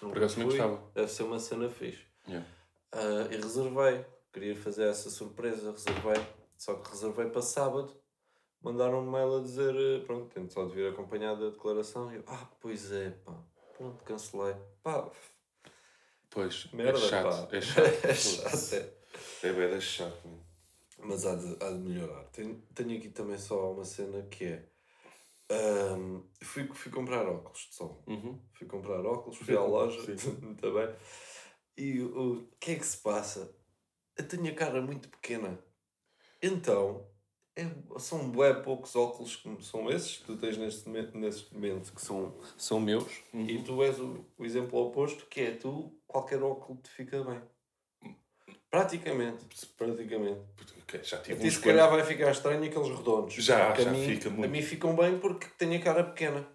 Por 0.00 0.16
acaso 0.16 0.42
gostava. 0.42 0.90
Deve 0.94 1.10
ser 1.10 1.22
uma 1.24 1.38
cena 1.38 1.68
fixe. 1.68 2.04
Yeah. 2.26 2.46
Ah, 2.92 3.28
e 3.30 3.36
reservei. 3.36 4.04
Queria 4.32 4.54
fazer 4.54 4.88
essa 4.88 5.10
surpresa, 5.10 5.70
reservei. 5.72 6.26
Só 6.56 6.74
que 6.74 6.90
reservei 6.90 7.30
para 7.30 7.42
sábado. 7.42 7.96
Mandaram 8.62 9.00
um 9.00 9.10
mail 9.10 9.36
a 9.36 9.42
dizer, 9.42 9.74
eh, 9.74 10.04
pronto, 10.04 10.32
tenho 10.34 10.50
só 10.50 10.64
de 10.66 10.74
vir 10.74 10.90
acompanhado 10.90 11.40
da 11.44 11.50
declaração. 11.50 12.10
E 12.12 12.16
eu, 12.16 12.24
ah, 12.26 12.50
pois 12.60 12.90
é, 12.90 13.10
pá. 13.10 13.34
Pronto, 13.76 14.02
cancelei. 14.04 14.56
Pá, 14.82 15.10
Pois, 16.30 16.70
merda, 16.72 16.98
é 16.98 17.08
chato. 17.08 17.48
pá. 17.48 17.56
É 17.56 17.60
chato. 17.60 17.86
é 18.04 18.14
chato, 18.14 18.74
é. 18.74 19.48
É 19.48 19.52
bem 19.52 19.76
é 19.76 19.80
chato, 19.80 20.28
mano. 20.28 20.44
Mas 20.98 21.24
há 21.24 21.34
de, 21.34 21.56
há 21.64 21.70
de 21.70 21.78
melhorar. 21.78 22.24
Tenho, 22.24 22.60
tenho 22.74 22.98
aqui 22.98 23.08
também 23.08 23.38
só 23.38 23.72
uma 23.72 23.84
cena 23.84 24.22
que 24.24 24.44
é. 24.44 24.68
Ahm, 25.50 26.22
fui, 26.42 26.66
fui 26.74 26.90
comprar 26.92 27.26
óculos 27.26 27.68
de 27.70 27.74
sol. 27.74 28.02
Uhum. 28.06 28.40
Fui 28.52 28.66
comprar 28.66 29.04
óculos, 29.04 29.38
fui 29.38 29.56
à 29.56 29.62
loja 29.62 30.00
também. 30.60 30.94
E 31.78 32.00
o 32.00 32.36
o 32.36 32.48
que 32.58 32.70
é 32.70 32.74
que 32.76 32.86
se 32.86 32.96
passa? 32.96 33.54
Eu 34.16 34.26
tenho 34.26 34.50
a 34.50 34.54
cara 34.54 34.80
muito 34.80 35.10
pequena. 35.10 35.62
Então, 36.42 37.06
é, 37.54 37.64
são 37.98 38.30
bué 38.30 38.54
poucos 38.54 38.96
óculos 38.96 39.36
que 39.36 39.62
são 39.62 39.90
esses 39.90 40.18
que 40.18 40.24
tu 40.24 40.36
tens 40.38 40.56
neste 40.56 40.86
momento, 40.88 41.18
neste 41.18 41.54
momento 41.54 41.92
que 41.92 42.00
são, 42.00 42.34
são 42.56 42.80
meus. 42.80 43.22
Uhum. 43.32 43.46
E 43.48 43.62
tu 43.62 43.82
és 43.82 43.98
o, 43.98 44.24
o 44.38 44.44
exemplo 44.44 44.78
oposto, 44.78 45.26
que 45.26 45.40
é 45.40 45.50
tu, 45.52 45.98
qualquer 46.06 46.42
óculo 46.42 46.78
te 46.82 46.90
fica 46.90 47.22
bem. 47.24 47.42
Praticamente. 48.70 49.44
Praticamente. 49.76 50.40
Ok, 50.82 51.00
Já 51.02 51.18
tive 51.18 51.40
ti 51.40 51.46
uns 51.48 51.54
se 51.54 51.60
calhar 51.60 51.90
vai 51.90 52.04
ficar 52.04 52.30
estranho 52.30 52.62
aqueles 52.64 52.88
redondos. 52.88 53.34
Já, 53.34 53.72
Que 53.72 53.82
já 53.82 53.90
mim, 53.90 54.04
fica 54.06 54.30
muito. 54.30 54.44
A 54.44 54.48
mim 54.48 54.62
ficam 54.62 54.94
bem 54.96 55.18
porque 55.18 55.46
tenho 55.58 55.76
a 55.76 55.82
cara 55.82 56.04
pequena. 56.04 56.46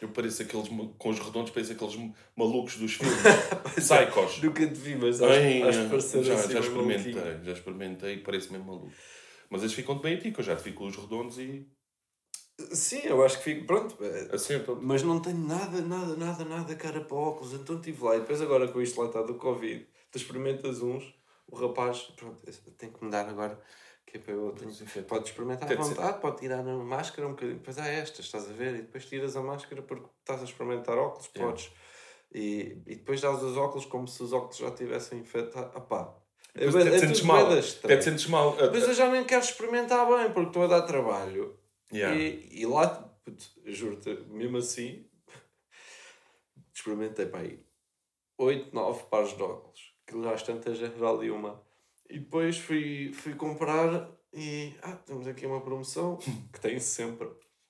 Eu 0.00 0.08
pareço 0.08 0.42
aqueles, 0.42 0.68
com 0.98 1.08
os 1.10 1.18
redondos, 1.18 1.50
pareço 1.50 1.72
aqueles 1.72 1.94
malucos 2.34 2.76
dos 2.76 2.94
filmes. 2.96 3.18
Psychos. 3.76 4.42
Nunca 4.42 4.66
te 4.66 4.72
vi, 4.74 4.94
mas 4.96 5.20
acho, 5.20 5.68
acho 5.68 5.88
parecer 5.90 6.22
já, 6.22 6.34
assim 6.34 6.52
já 6.52 6.60
experimentei, 6.60 7.14
maluquinho. 7.14 7.44
já 7.44 7.52
experimentei 7.52 8.14
e 8.14 8.18
parece 8.18 8.50
mesmo 8.52 8.66
maluco. 8.66 8.92
Mas 9.50 9.62
eles 9.62 9.74
ficam 9.74 9.98
bem 9.98 10.14
a 10.14 10.18
ti, 10.20 10.30
que 10.30 10.40
eu 10.40 10.44
já 10.44 10.56
te 10.56 10.62
fico 10.62 10.86
os 10.86 10.96
redondos 10.96 11.38
e 11.38 11.66
Sim, 12.72 13.00
eu 13.04 13.24
acho 13.24 13.38
que 13.38 13.44
fico. 13.44 13.66
Pronto. 13.66 13.96
é, 14.04 14.34
assentam. 14.34 14.78
Mas 14.80 15.02
não 15.02 15.20
tenho 15.20 15.38
nada, 15.38 15.80
nada, 15.80 16.14
nada, 16.16 16.44
nada 16.44 16.74
cara 16.76 17.00
para 17.00 17.16
óculos. 17.16 17.54
Então 17.54 17.76
estive 17.76 18.04
lá. 18.04 18.16
E 18.16 18.20
depois 18.20 18.40
agora 18.40 18.68
com 18.68 18.80
isto 18.82 19.00
lá 19.00 19.06
está 19.06 19.22
do 19.22 19.34
Covid, 19.34 19.86
tu 20.10 20.18
experimentas 20.18 20.80
uns, 20.82 21.04
o 21.50 21.56
rapaz, 21.56 22.02
pronto, 22.16 22.40
tenho 22.76 22.92
que 22.92 23.04
mudar 23.04 23.28
agora. 23.28 23.60
Que 24.06 24.16
é 24.16 24.20
para 24.20 24.32
eu 24.34 24.52
tenho, 24.52 25.04
pode 25.04 25.28
experimentar 25.28 25.64
à 25.64 25.66
Tem 25.68 25.76
vontade, 25.76 26.20
pode 26.20 26.38
tirar 26.38 26.60
a 26.60 26.62
máscara 26.62 27.28
um 27.28 27.32
bocadinho. 27.32 27.58
Depois 27.58 27.78
há 27.78 27.86
estas, 27.86 28.24
estás 28.24 28.50
a 28.50 28.52
ver? 28.52 28.74
E 28.74 28.82
depois 28.82 29.06
tiras 29.06 29.36
a 29.36 29.42
máscara 29.42 29.82
porque 29.82 30.08
estás 30.18 30.40
a 30.40 30.44
experimentar 30.44 30.98
óculos, 30.98 31.30
Yeah. 31.34 31.52
podes. 31.52 31.72
E, 32.32 32.82
e 32.86 32.96
depois 32.96 33.20
dás 33.20 33.42
os 33.42 33.56
óculos 33.56 33.86
como 33.86 34.08
se 34.08 34.22
os 34.22 34.32
óculos 34.32 34.56
já 34.56 34.70
tivessem 34.72 35.20
infectado. 35.20 35.70
Ah 35.74 35.80
pá. 35.80 36.16
É, 36.54 36.68
te 36.68 36.76
é 36.76 36.98
sentes 36.98 37.22
mal. 37.22 37.48
te 37.48 38.02
sentes 38.02 38.26
mal. 38.26 38.56
Mas 38.72 38.82
eu 38.82 38.94
já 38.94 39.08
nem 39.08 39.24
quero 39.24 39.44
experimentar 39.44 40.06
bem 40.06 40.32
porque 40.32 40.48
estou 40.48 40.64
a 40.64 40.66
dar 40.66 40.82
trabalho. 40.82 41.56
Yeah. 41.92 42.16
E, 42.16 42.62
e 42.62 42.66
lá, 42.66 43.12
juro-te, 43.64 44.10
mesmo 44.28 44.56
assim, 44.56 45.08
experimentei 46.74 47.26
para 47.26 47.40
aí 47.40 47.64
8, 48.38 48.74
9 48.74 49.04
pares 49.10 49.36
de 49.36 49.42
óculos. 49.42 49.89
Aquilo 50.10 50.24
já 50.24 50.32
às 50.32 50.42
tantas 50.42 50.76
já 50.76 50.86
era 50.88 51.08
ali 51.08 51.30
uma. 51.30 51.62
E 52.08 52.18
depois 52.18 52.58
fui, 52.58 53.12
fui 53.14 53.32
comprar 53.34 54.10
e. 54.34 54.74
Ah, 54.82 54.96
temos 55.06 55.28
aqui 55.28 55.46
uma 55.46 55.60
promoção 55.60 56.16
que 56.52 56.60
tem 56.60 56.80
sempre. 56.80 57.28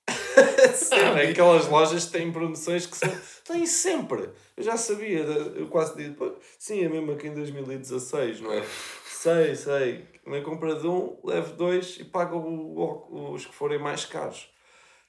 sempre. 0.74 1.28
Aquelas 1.28 1.68
lojas 1.68 2.06
que 2.06 2.12
têm 2.12 2.32
promoções 2.32 2.86
que 2.86 2.96
são. 2.96 3.10
têm 3.44 3.66
sempre. 3.66 4.30
Eu 4.56 4.62
já 4.62 4.78
sabia, 4.78 5.18
eu 5.20 5.68
quase 5.68 5.94
disse. 5.96 6.12
"Pô, 6.12 6.32
Sim, 6.58 6.82
é 6.84 6.88
mesmo 6.88 7.12
aqui 7.12 7.26
em 7.28 7.34
2016, 7.34 8.40
não 8.40 8.54
é? 8.54 8.64
Sei, 9.04 9.54
sei. 9.54 10.06
Na 10.26 10.40
compra 10.40 10.74
de 10.76 10.86
um, 10.86 11.18
levo 11.22 11.54
dois 11.56 11.98
e 11.98 12.04
pago 12.04 12.38
o- 12.38 13.32
os 13.34 13.44
que 13.44 13.54
forem 13.54 13.78
mais 13.78 14.06
caros. 14.06 14.50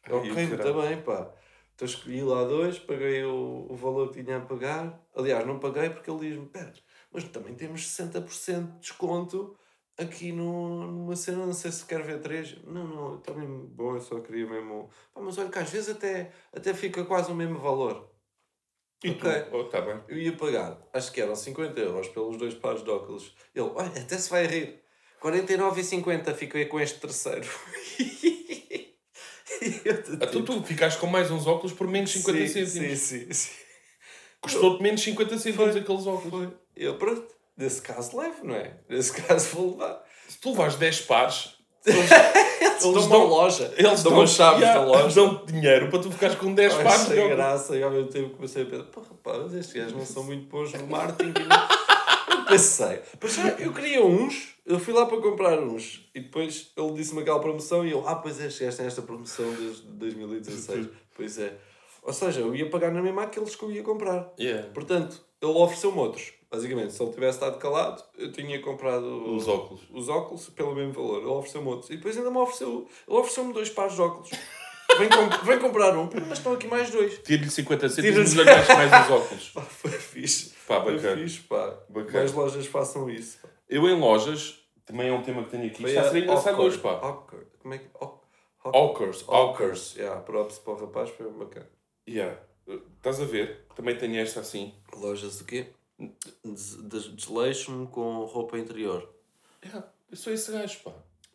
Ai, 0.03 0.11
ok, 0.13 0.47
muito 0.47 0.73
bem, 0.81 1.01
pá. 1.01 1.31
Então 1.75 1.85
escolhi 1.87 2.21
lá 2.23 2.43
dois, 2.43 2.77
paguei 2.77 3.23
o, 3.23 3.67
o 3.69 3.75
valor 3.75 4.11
que 4.11 4.21
tinha 4.21 4.37
a 4.37 4.41
pagar. 4.41 4.99
Aliás, 5.15 5.45
não 5.47 5.59
paguei 5.59 5.89
porque 5.89 6.11
ele 6.11 6.19
diz-me: 6.29 6.45
pera, 6.47 6.73
mas 7.11 7.23
também 7.25 7.53
temos 7.55 7.81
60% 7.81 8.73
de 8.73 8.79
desconto 8.79 9.57
aqui 9.97 10.31
no, 10.31 10.87
numa 10.87 11.15
cena, 11.15 11.45
não 11.45 11.53
sei 11.53 11.71
se 11.71 11.85
quer 11.85 12.01
ver 12.03 12.19
três. 12.19 12.57
Não, 12.63 12.87
não, 12.87 13.17
está 13.17 13.33
mesmo 13.33 13.67
bom, 13.67 13.95
eu 13.95 14.01
só 14.01 14.19
queria 14.19 14.47
mesmo. 14.47 14.89
Pá, 15.13 15.21
mas 15.21 15.37
olha 15.37 15.49
que 15.49 15.59
às 15.59 15.69
vezes 15.69 15.89
até, 15.89 16.31
até 16.53 16.73
fica 16.73 17.03
quase 17.05 17.31
o 17.31 17.35
mesmo 17.35 17.59
valor. 17.59 18.09
E 19.03 19.13
tu? 19.13 19.27
Ok. 19.27 19.45
Oh, 19.51 19.63
tá 19.65 19.81
bem. 19.81 19.99
Eu 20.07 20.17
ia 20.17 20.35
pagar, 20.35 20.77
acho 20.93 21.11
que 21.11 21.21
eram 21.21 21.35
50 21.35 21.79
euros 21.79 22.07
pelos 22.09 22.37
dois 22.37 22.53
pares 22.53 22.83
de 22.83 22.89
óculos. 22.89 23.35
Ele, 23.53 23.69
olha, 23.75 23.87
até 23.87 24.17
se 24.17 24.29
vai 24.29 24.45
rir. 24.45 24.81
49,50 25.21 26.33
fiquei 26.33 26.65
com 26.65 26.79
este 26.79 26.99
terceiro. 26.99 27.47
E 29.61 29.69
te 29.69 30.17
Ah, 30.19 30.25
tu, 30.25 30.63
ficaste 30.63 30.99
com 30.99 31.05
mais 31.05 31.29
uns 31.29 31.45
óculos 31.45 31.71
por 31.71 31.87
menos 31.87 32.11
50 32.11 32.47
sim, 32.47 32.65
cêntimos. 32.65 32.99
Sim, 32.99 33.25
sim, 33.25 33.33
sim. 33.33 33.51
Custou-te 34.41 34.81
menos 34.81 35.01
50 35.01 35.37
cêntimos 35.37 35.75
aqueles 35.75 36.07
óculos. 36.07 36.29
Foi. 36.31 36.57
Eu, 36.83 36.95
pronto, 36.95 37.27
nesse 37.57 37.81
caso 37.81 38.17
levo, 38.17 38.43
não 38.45 38.55
é? 38.55 38.73
Nesse 38.89 39.11
caso 39.21 39.55
vou 39.55 39.71
levar. 39.71 40.03
Se 40.27 40.39
tu 40.39 40.49
levares 40.51 40.75
10 40.75 41.01
pares, 41.01 41.55
Eles, 41.85 42.79
dão 42.79 42.91
uma 42.91 43.07
dão- 43.09 43.27
loja. 43.27 43.73
eles 43.75 44.03
dão 44.03 44.11
dão 44.13 44.21
as 44.21 44.29
chaves 44.31 44.61
yeah, 44.61 44.79
da 44.79 44.85
loja. 44.85 45.15
dão 45.15 45.45
dinheiro 45.45 45.89
para 45.89 45.99
tu 45.99 46.11
ficares 46.11 46.35
com 46.35 46.53
10 46.53 46.73
Ai, 46.75 46.83
pares 46.83 47.01
sem 47.01 47.29
graça. 47.29 47.75
E 47.77 47.83
ao 47.83 47.89
mesmo 47.91 48.07
tempo 48.11 48.29
comecei 48.35 48.63
a 48.63 48.65
pensar, 48.65 48.91
mas 49.25 49.53
estes 49.53 49.73
gajos 49.73 49.93
não 49.93 50.05
são 50.05 50.23
muito 50.23 50.45
bons 50.47 50.71
no 50.73 50.87
marketing. 50.87 51.33
Eu 52.29 52.45
pensei, 52.57 53.01
mas 53.21 53.37
eu 53.59 53.71
queria 53.73 54.03
uns, 54.05 54.55
eu 54.65 54.77
fui 54.79 54.93
lá 54.93 55.05
para 55.05 55.21
comprar 55.21 55.57
uns. 55.59 56.09
E 56.13 56.19
depois 56.19 56.71
ele 56.75 56.93
disse-me 56.93 57.21
aquela 57.21 57.39
promoção 57.39 57.85
e 57.85 57.91
eu, 57.91 58.05
ah, 58.07 58.15
pois 58.15 58.41
é, 58.41 58.47
estes 58.47 58.75
têm 58.75 58.85
esta 58.85 59.01
promoção 59.01 59.53
desde 59.53 59.83
2016. 59.83 60.87
pois 61.15 61.37
é. 61.39 61.53
Ou 62.03 62.11
seja, 62.11 62.41
eu 62.41 62.53
ia 62.53 62.69
pagar 62.69 62.91
na 62.91 63.01
mesma 63.01 63.23
aqueles 63.23 63.55
que 63.55 63.63
eu 63.63 63.71
ia 63.71 63.83
comprar. 63.83 64.33
Yeah. 64.39 64.67
Portanto, 64.73 65.21
ele 65.41 65.51
ofereceu-me 65.51 65.97
outros. 65.99 66.33
Basicamente, 66.51 66.91
se 66.93 67.01
ele 67.01 67.13
tivesse 67.13 67.37
estado 67.37 67.57
calado, 67.59 68.03
eu 68.17 68.29
tinha 68.31 68.61
comprado 68.61 69.35
Os 69.35 69.47
óculos. 69.47 69.81
os 69.89 70.09
óculos 70.09 70.49
pelo 70.49 70.75
mesmo 70.75 70.91
valor. 70.93 71.19
Ele 71.21 71.27
ofereceu-me 71.29 71.67
outros. 71.69 71.89
E 71.89 71.95
depois 71.95 72.17
ainda 72.17 72.29
me 72.29 72.37
ofereceu. 72.37 72.87
Ele 73.07 73.17
ofereceu-me 73.17 73.53
dois 73.53 73.69
pares 73.69 73.93
de 73.95 74.01
óculos. 74.01 74.29
Vem, 74.97 75.07
vem 75.45 75.59
comprar 75.59 75.95
um, 75.97 76.09
mas 76.27 76.39
estão 76.39 76.51
aqui 76.53 76.67
mais 76.67 76.89
dois. 76.91 77.17
Tira-lhe 77.19 77.49
50 77.49 77.87
cêntimos 77.89 78.33
e 78.35 78.43
gastas 78.43 78.75
mais 78.77 79.05
os 79.05 79.11
óculos. 79.11 79.49
Pá, 79.51 79.61
foi 79.61 79.91
fixe. 79.91 80.49
Pá, 80.67 80.81
Foi 80.83 80.95
bacana. 80.95 81.21
fixe, 81.21 81.39
pá. 81.39 81.77
Bacana. 81.87 82.19
Mais 82.19 82.33
lojas 82.33 82.65
façam 82.67 83.09
isso. 83.09 83.37
pá. 83.41 83.47
Eu 83.69 83.87
em 83.87 83.97
lojas, 83.97 84.59
também 84.85 85.07
é 85.07 85.13
um 85.13 85.21
tema 85.23 85.43
que 85.45 85.51
tenho 85.51 85.67
aqui. 85.67 85.81
Foi 85.81 85.91
Está 85.91 86.01
a 86.01 86.11
ser 86.11 86.23
engraçado 86.23 86.61
hoje, 86.61 86.77
pá. 86.79 86.99
Awkward. 87.01 87.47
Como 87.59 87.73
é 87.73 87.77
que. 87.77 87.87
Awk- 87.97 88.19
Hawkers. 88.65 88.75
Hawkers. 88.75 89.25
Awkers. 89.29 89.95
Yeah, 89.95 90.19
props 90.21 90.59
para 90.59 90.73
o 90.73 90.75
rapaz, 90.81 91.09
foi 91.11 91.29
bacana. 91.31 91.69
Yeah. 92.07 92.37
Estás 92.97 93.19
a 93.21 93.25
ver? 93.25 93.65
Também 93.75 93.97
tenho 93.97 94.17
esta 94.19 94.39
assim. 94.39 94.73
Lojas 94.95 95.37
do 95.39 95.45
quê? 95.45 95.67
Des- 96.43 96.75
des- 96.83 97.15
Desleixo-me 97.15 97.87
com 97.87 98.23
roupa 98.25 98.57
interior. 98.57 99.07
Yeah. 99.63 99.87
Eu 100.09 100.17
sou 100.17 100.33
esse 100.33 100.51
gajo, 100.51 100.79
pá. 100.83 100.91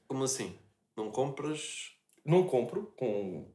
Como 0.08 0.24
assim? 0.24 0.56
Não 0.96 1.10
compras. 1.10 1.92
Não 2.24 2.44
compro 2.44 2.92
com, 2.96 3.46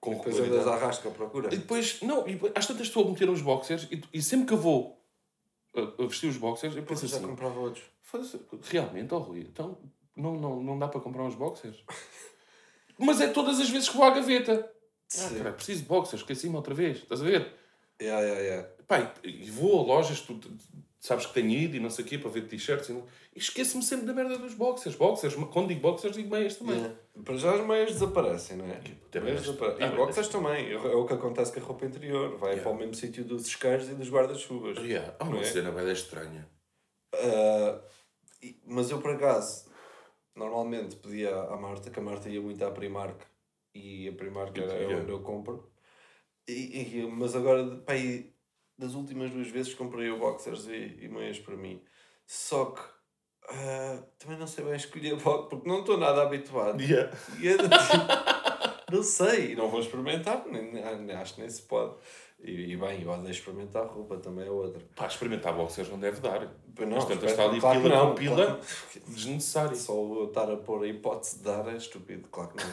com 0.00 0.14
Depois 0.16 0.40
andas 0.40 0.66
à 0.66 0.76
rasca 0.76 1.08
à 1.08 1.12
procura. 1.12 1.52
E 1.54 1.58
depois, 1.58 2.00
não, 2.02 2.26
e 2.26 2.32
depois, 2.32 2.52
às 2.56 2.66
tantas 2.66 2.88
estou 2.88 3.06
a 3.06 3.10
meter 3.10 3.30
uns 3.30 3.40
boxers 3.42 3.86
e, 3.90 4.02
e 4.12 4.20
sempre 4.22 4.46
que 4.48 4.54
eu 4.54 4.58
vou 4.58 5.00
a, 5.74 6.02
a 6.02 6.06
vestir 6.06 6.28
os 6.28 6.36
boxers, 6.36 6.74
eu 6.76 6.82
penso 6.82 7.06
já 7.06 7.16
assim, 7.18 7.26
comprava 7.26 7.58
outros. 7.60 7.84
"Foda-se, 8.02 8.40
realmente, 8.62 9.14
ó 9.14 9.18
Rui, 9.18 9.40
então 9.40 9.78
não, 10.16 10.34
não, 10.36 10.60
não 10.62 10.78
dá 10.78 10.88
para 10.88 11.00
comprar 11.00 11.22
uns 11.22 11.34
boxers? 11.36 11.76
Mas 12.98 13.20
é 13.20 13.28
todas 13.28 13.60
as 13.60 13.68
vezes 13.68 13.88
que 13.88 13.96
vou 13.96 14.06
à 14.06 14.10
gaveta. 14.10 14.72
Ah, 15.14 15.28
Sim. 15.28 15.38
cara, 15.38 15.52
preciso 15.52 15.82
de 15.82 15.88
boxers, 15.88 16.22
esqueci-me 16.22 16.56
outra 16.56 16.74
vez, 16.74 16.98
estás 16.98 17.20
a 17.20 17.24
ver? 17.24 17.52
Yeah, 18.00 18.20
yeah, 18.26 18.40
yeah. 18.42 18.68
Pá, 18.88 19.14
e, 19.24 19.50
vou 19.50 19.80
a 19.80 19.82
lojas, 19.96 20.20
tu, 20.20 20.38
sabes 21.00 21.26
que 21.26 21.34
tenho 21.34 21.50
ido 21.50 21.76
e 21.76 21.80
não 21.80 21.88
sei 21.90 22.04
o 22.04 22.08
quê 22.08 22.18
para 22.18 22.30
ver 22.30 22.46
t-shirts 22.48 22.88
e, 22.88 22.92
não- 22.92 23.06
e 23.34 23.38
esqueço-me 23.38 23.82
sempre 23.82 24.04
da 24.06 24.12
merda 24.12 24.36
dos 24.38 24.54
boxers. 24.54 24.96
Boxers, 24.96 25.34
quando 25.52 25.68
digo 25.68 25.80
boxers, 25.80 26.14
digo 26.16 26.28
meias 26.28 26.56
também. 26.56 26.76
Yeah. 26.76 26.94
Para 27.24 27.36
já 27.36 27.54
as 27.54 27.64
meias 27.66 27.92
desaparecem, 27.92 28.56
não 28.58 28.66
é? 28.66 28.74
puta, 28.74 29.20
Meias 29.20 29.40
desaparecem. 29.42 29.84
Ah, 29.86 29.92
E 29.92 29.96
boxers 29.96 30.28
também. 30.28 30.72
É 30.72 30.76
o 30.76 31.06
que 31.06 31.14
acontece 31.14 31.52
com 31.52 31.60
a 31.60 31.62
roupa 31.62 31.86
interior. 31.86 32.36
Vai 32.36 32.50
Yeah. 32.54 32.62
para 32.62 32.72
o 32.72 32.76
mesmo 32.76 32.94
sítio 32.94 33.24
dos 33.24 33.46
isqueiros 33.46 33.88
e 33.88 33.94
dos 33.94 34.10
guarda-chuvas. 34.10 34.76
Yeah. 34.78 35.14
Há 35.18 35.24
uma 35.24 35.38
é? 35.40 35.44
cena 35.44 35.70
bem 35.70 35.90
estranha. 35.92 36.46
E- 38.42 38.60
mas 38.66 38.90
eu, 38.90 39.00
por 39.00 39.12
acaso, 39.12 39.66
normalmente 40.34 40.96
pedia 40.96 41.34
à 41.34 41.56
Marta, 41.56 41.90
que 41.90 41.98
a 41.98 42.02
Marta 42.02 42.28
ia 42.28 42.40
muito 42.40 42.62
à 42.64 42.70
Primark. 42.70 43.20
E 43.76 44.08
a 44.08 44.12
Primark 44.12 44.56
era 44.58 44.72
Yeah. 44.74 45.02
onde 45.02 45.12
eu 45.12 45.20
compro. 45.20 45.70
E, 46.48 46.98
e- 47.00 47.06
mas 47.06 47.34
agora, 47.36 47.64
pá, 47.78 47.92
aí, 47.92 48.32
das 48.78 48.94
últimas 48.94 49.30
duas 49.30 49.48
vezes 49.48 49.74
comprei 49.74 50.10
o 50.10 50.18
boxers 50.18 50.66
e, 50.68 50.98
e 51.02 51.08
meias 51.08 51.38
para 51.38 51.56
mim. 51.56 51.82
Só 52.26 52.66
que 52.66 52.80
ah, 53.48 54.02
também 54.18 54.38
não 54.38 54.46
sei 54.46 54.64
bem 54.64 54.74
escolher 54.76 55.16
boxers, 55.20 55.48
porque 55.48 55.68
não 55.68 55.80
estou 55.80 55.98
nada 55.98 56.22
habituado. 56.22 56.80
Yeah. 56.80 57.12
E 57.40 57.48
é 57.48 57.56
tipo, 57.56 57.68
não 58.92 59.02
sei, 59.02 59.54
não 59.54 59.68
vou 59.68 59.80
experimentar, 59.80 60.44
nem, 60.46 60.80
acho 61.12 61.34
que 61.34 61.40
nem 61.40 61.50
se 61.50 61.62
pode. 61.62 61.94
E, 62.38 62.72
e 62.72 62.76
bem, 62.76 63.02
eu 63.02 63.10
odeio 63.10 63.30
experimentar 63.30 63.86
roupa, 63.86 64.18
também 64.18 64.46
é 64.46 64.50
outra. 64.50 64.80
Pá, 64.94 65.06
experimentar 65.06 65.54
boxers 65.56 65.88
não 65.88 65.98
deve 65.98 66.20
dar. 66.20 66.54
Pois 66.74 66.88
Mas 66.88 67.04
tanto 67.06 67.24
está 67.24 67.44
ali 67.44 67.58
claro 67.60 67.80
pila 67.80 67.94
não, 67.96 68.08
com 68.10 68.14
pila, 68.14 68.36
claro 68.46 68.60
desnecessário. 69.08 69.76
Só 69.76 70.24
estar 70.24 70.50
a 70.50 70.56
pôr 70.56 70.84
a 70.84 70.86
hipótese 70.86 71.38
de 71.38 71.44
dar 71.44 71.66
é 71.68 71.76
estúpido, 71.76 72.28
claro 72.28 72.50
que 72.50 72.62
não. 72.62 72.72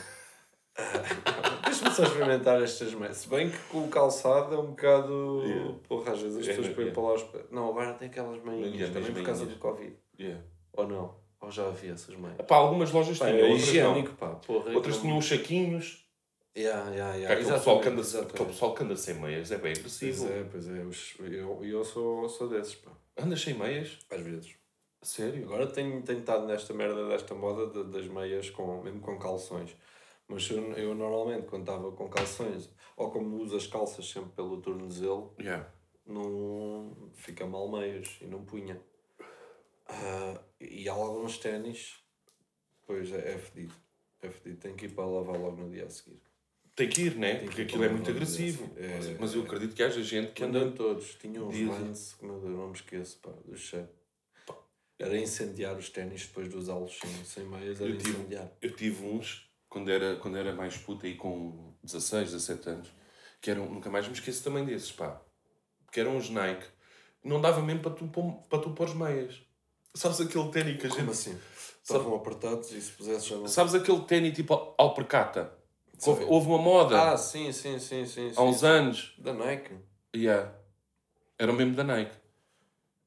Deixa-me 1.66 1.92
só 1.92 2.04
experimentar 2.04 2.62
estas 2.62 2.94
meias. 2.94 3.18
Se 3.18 3.30
bem 3.30 3.50
que 3.50 3.58
com 3.70 3.84
o 3.86 3.88
calçado 3.90 4.56
é 4.56 4.58
um 4.58 4.68
bocado. 4.68 5.42
Yeah. 5.46 5.74
Porra, 5.88 6.12
às 6.14 6.22
vezes 6.22 6.38
as 6.40 6.48
pessoas 6.48 6.70
põem 6.76 6.92
para 6.92 7.04
lá 7.04 7.14
os 7.14 7.24
pés. 7.24 7.46
Não, 7.52 7.70
agora 7.70 7.94
tem 7.94 8.08
aquelas 8.08 8.44
meinhas 8.44 8.74
Yeah, 8.74 8.94
também 8.94 9.14
por 9.14 9.24
causa 9.24 9.46
do 9.46 9.56
Covid. 9.58 9.96
Yeah. 10.20 10.42
Ou 10.74 10.88
não? 10.88 11.16
Ou 11.42 11.52
já 11.52 11.68
havia 11.68 11.92
essas 11.94 12.16
meias? 12.16 12.38
Pá, 12.48 12.56
algumas 12.56 12.92
lojas 12.92 13.18
Pá, 13.20 13.26
tinham, 13.26 13.40
é 13.40 13.44
outras 13.50 13.68
higiênico, 13.68 14.14
pá. 14.14 14.30
Porra, 14.36 14.72
Outras 14.74 14.98
tinham 15.00 15.18
uns 15.18 15.28
saquinhos. 15.28 16.04
Yeah, 16.56 16.90
yeah, 16.92 17.12
Cá, 17.14 17.18
yeah. 17.18 17.34
aquele, 17.36 17.52
pessoal 17.58 17.82
que 17.82 17.90
anda, 17.90 18.00
exatamente, 18.02 18.34
aquele 18.36 18.50
pessoal 18.50 18.74
que 18.76 18.84
anda 18.84 18.96
sem 18.96 19.16
meias 19.16 19.52
é 19.52 19.58
bem 19.58 19.74
Pois 19.74 19.80
agressivo. 19.80 20.28
é, 20.32 20.44
pois 20.52 20.68
é. 20.70 20.80
os- 20.84 21.16
Eu, 21.20 21.66
eu 21.66 21.84
sou, 21.84 22.30
sou 22.30 22.48
desses, 22.48 22.76
pá. 22.76 22.92
Andas 23.18 23.42
sem 23.42 23.56
meias? 23.56 23.98
Às 24.10 24.22
vezes. 24.22 24.56
Sério? 25.02 25.44
Agora 25.46 25.66
tenho, 25.68 26.02
tenho 26.04 26.20
estado 26.20 26.46
nesta 26.46 26.74
merda 26.74 27.08
desta 27.10 27.34
moda 27.36 27.68
de- 27.68 27.92
das 27.92 28.08
meias, 28.08 28.50
com, 28.52 28.82
mesmo 28.84 29.00
com 29.02 29.18
calções. 29.20 29.76
Mas 30.28 30.50
eu, 30.50 30.72
eu 30.74 30.96
normalmente, 30.96 31.48
quando 31.48 31.64
estava 31.64 31.92
com 31.92 32.10
calções, 32.10 32.70
ou 32.96 33.12
como 33.12 33.38
uso 33.38 33.56
as 33.58 33.68
calças 33.68 34.10
sempre 34.10 34.32
pelo 34.32 34.62
tornozelo, 34.62 35.36
Yeah. 35.40 35.70
não 36.06 37.10
fica 37.14 37.46
mal 37.46 37.70
meias 37.70 38.18
e 38.22 38.26
não 38.26 38.44
punha. 38.46 38.82
Ah, 39.88 40.40
e 40.60 40.88
há 40.88 40.94
alguns 40.94 41.38
ténis, 41.38 41.96
pois 42.88 43.12
é, 43.12 43.34
é 43.34 43.38
fedido. 43.38 43.74
É 44.22 44.30
fedido, 44.30 44.62
tenho 44.62 44.76
que 44.76 44.86
ir 44.86 44.90
para 44.96 45.06
lavar 45.06 45.38
logo 45.40 45.58
no 45.62 45.70
dia 45.70 45.86
a 45.86 45.90
seguir. 45.90 46.22
Tem 46.76 46.90
que 46.90 47.02
ir, 47.04 47.16
né? 47.18 47.32
Tem 47.36 47.40
que 47.42 47.46
Porque 47.48 47.62
aquilo 47.64 47.84
é 47.84 47.90
muito 47.90 48.10
agressivo. 48.10 48.72
é, 48.78 48.88
mas, 48.96 49.20
mas 49.20 49.36
eu 49.36 49.42
é. 49.42 49.46
acredito 49.46 49.76
que 49.76 49.84
haja 49.84 50.02
gente 50.02 50.32
que 50.32 50.44
anda. 50.44 50.72
todos, 50.72 51.16
tinham 51.16 51.48
uns 51.48 51.54
Dizem. 51.56 51.68
Vans, 51.68 52.14
que 52.14 52.26
meu 52.26 52.40
Deus, 52.40 52.54
não 52.58 52.68
me 52.68 52.74
esqueço, 52.74 53.20
pá, 53.20 53.32
do 53.46 53.56
cheiro. 53.56 53.90
Era 54.98 55.18
incendiar 55.18 55.78
os 55.78 55.90
ténis 55.90 56.26
depois 56.26 56.48
de 56.50 56.56
usá-los 56.56 56.98
sem, 56.98 57.26
sem 57.26 57.44
meias, 57.46 57.80
era 57.82 57.90
Eu 57.92 57.98
tive- 57.98 58.10
incendiar. 58.12 58.52
Eu 58.62 58.76
tive 58.76 59.06
uns, 59.06 59.52
quando 59.74 59.90
era, 59.90 60.16
quando 60.18 60.38
era 60.38 60.54
mais 60.54 60.78
puta 60.78 61.08
aí 61.08 61.16
com 61.16 61.74
16, 61.84 62.32
17 62.32 62.70
anos, 62.70 62.94
que 63.42 63.50
eram, 63.50 63.66
nunca 63.66 63.90
mais 63.90 64.08
me 64.08 64.14
esqueço 64.14 64.44
também 64.44 64.64
desses, 64.64 64.92
pá. 64.92 65.20
Que 65.92 66.00
eram 66.00 66.16
uns 66.16 66.30
Nike. 66.30 66.66
Não 67.24 67.42
dava 67.42 67.60
mesmo 67.62 67.82
para 67.82 67.92
tu, 67.92 68.06
pôr- 68.08 68.44
para 68.48 68.60
tu 68.60 68.70
pôr 68.70 68.84
as 68.88 68.94
meias. 68.94 69.42
Sabes 69.96 70.22
aquele 70.22 70.50
ténis 70.52 70.80
que 70.80 70.86
a 70.86 70.90
gente. 70.90 71.00
Como 71.00 71.12
assim? 71.12 71.38
Estavam 71.84 72.16
apertados 72.16 72.72
e 72.72 72.80
se 72.82 72.92
pusesse 72.92 73.30
já 73.30 73.36
não. 73.38 73.48
Sabes 73.48 73.74
aquele 73.74 74.02
ténis 74.02 74.36
tipo 74.36 74.76
alpercata? 74.78 75.52
Houve, 76.06 76.24
houve 76.26 76.48
uma 76.48 76.58
moda 76.58 77.12
Ah, 77.14 77.18
sim, 77.18 77.52
sim, 77.52 77.80
sim, 77.80 78.06
sim. 78.06 78.32
há 78.36 78.42
uns 78.44 78.60
sim. 78.60 78.66
anos. 78.66 79.16
Da 79.18 79.34
Nike. 79.34 79.74
Yeah. 80.16 80.54
Era 81.40 81.52
o 81.52 81.56
mesmo 81.56 81.76
da 81.76 81.84
Nike. 81.84 82.16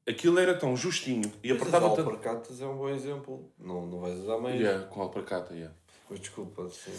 Aquilo 0.07 0.39
era 0.39 0.57
tão 0.57 0.75
justinho 0.75 1.31
e 1.43 1.49
Mas 1.51 1.61
apertava 1.61 1.87
as 1.89 1.95
tanto. 1.95 2.09
alparcatas 2.09 2.61
é 2.61 2.65
um 2.65 2.77
bom 2.77 2.89
exemplo. 2.89 3.51
Não, 3.57 3.85
não 3.85 3.99
vais 3.99 4.17
usar 4.19 4.37
meias. 4.39 4.61
Yeah, 4.61 4.85
com 4.87 5.01
alpercata, 5.01 5.53
yeah. 5.53 5.75
Mas 6.09 6.19
desculpa, 6.19 6.69
sim. 6.69 6.93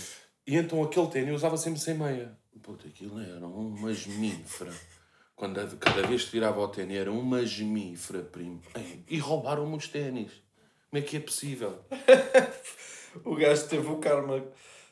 E 0.47 0.57
então 0.57 0.83
aquele 0.83 1.09
ténis 1.09 1.29
eu 1.29 1.35
usava 1.35 1.57
sempre 1.57 1.81
sem 1.81 1.95
meia. 1.95 2.37
Puta, 2.63 2.87
aquilo 2.89 3.21
era 3.21 3.47
uma 3.47 3.93
gemífera. 3.93 4.73
Quando, 5.37 5.77
cada 5.79 6.07
vez 6.07 6.25
que 6.25 6.31
tirava 6.33 6.61
o 6.61 6.69
ténis 6.69 6.97
era 6.97 7.13
uma 7.13 7.47
gemífera, 7.47 8.23
primo. 8.23 8.61
E 9.07 9.19
roubaram-me 9.19 9.77
os 9.77 9.87
ténis. 9.89 10.33
Como 10.91 11.03
é 11.03 11.07
que 11.07 11.17
é 11.17 11.21
possível? 11.21 11.85
O 13.25 13.35
gajo 13.35 13.67
teve 13.69 13.89
o 13.89 13.97
karma. 13.97 14.45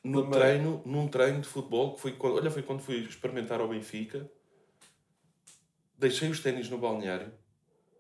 No 0.03 0.23
Também. 0.23 0.39
treino, 0.41 0.83
num 0.87 1.07
treino 1.07 1.41
de 1.41 1.49
futebol, 1.49 1.95
que 1.95 2.01
foi 2.01 2.13
quando, 2.13 2.37
olha, 2.37 2.51
foi 2.51 2.63
quando 2.63 2.81
fui 2.81 3.01
experimentar 3.01 3.61
ao 3.61 3.69
Benfica, 3.69 4.29
deixei 5.99 6.31
os 6.31 6.41
ténis 6.41 6.69
no 6.71 6.79
balneário 6.79 7.33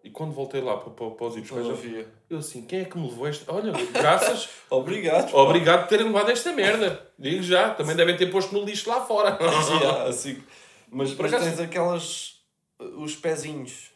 e 0.07 0.11
quando 0.11 0.33
voltei 0.33 0.61
lá 0.61 0.77
para, 0.77 0.91
para, 0.93 1.11
para 1.11 1.27
os 1.27 1.51
Não 1.51 1.71
havia. 1.71 2.07
eu 2.31 2.39
assim, 2.39 2.63
quem 2.63 2.81
é 2.81 2.85
que 2.85 2.97
me 2.97 3.09
levou 3.09 3.27
esta? 3.27 3.53
Olha, 3.53 3.73
graças, 3.93 4.49
Obrigado. 4.71 5.35
obrigado 5.35 5.83
por 5.83 5.89
terem 5.89 6.07
levado 6.07 6.31
esta 6.31 6.53
merda. 6.53 7.11
Digo 7.19 7.43
já, 7.43 7.75
também 7.75 7.97
devem 7.97 8.17
ter 8.17 8.31
posto 8.31 8.55
no 8.55 8.65
lixo 8.65 8.89
lá 8.89 9.05
fora. 9.05 9.37
Yeah, 9.81 10.05
assim. 10.09 10.43
Mas, 10.91 11.19
acaso- 11.19 11.45
tens 11.45 11.61
aquelas. 11.61 12.41
uh, 12.81 13.03
Os 13.03 13.17
pezinhos. 13.17 13.91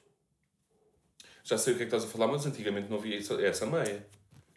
Já 1.45 1.57
sei 1.57 1.75
o 1.75 1.77
que 1.77 1.83
é 1.85 1.87
que 1.87 1.95
estás 1.95 2.05
a 2.11 2.13
falar, 2.13 2.31
mas 2.31 2.45
antigamente 2.47 2.89
não 2.91 2.99
havia 2.99 3.17
essa 3.19 3.67
meia. 3.67 4.07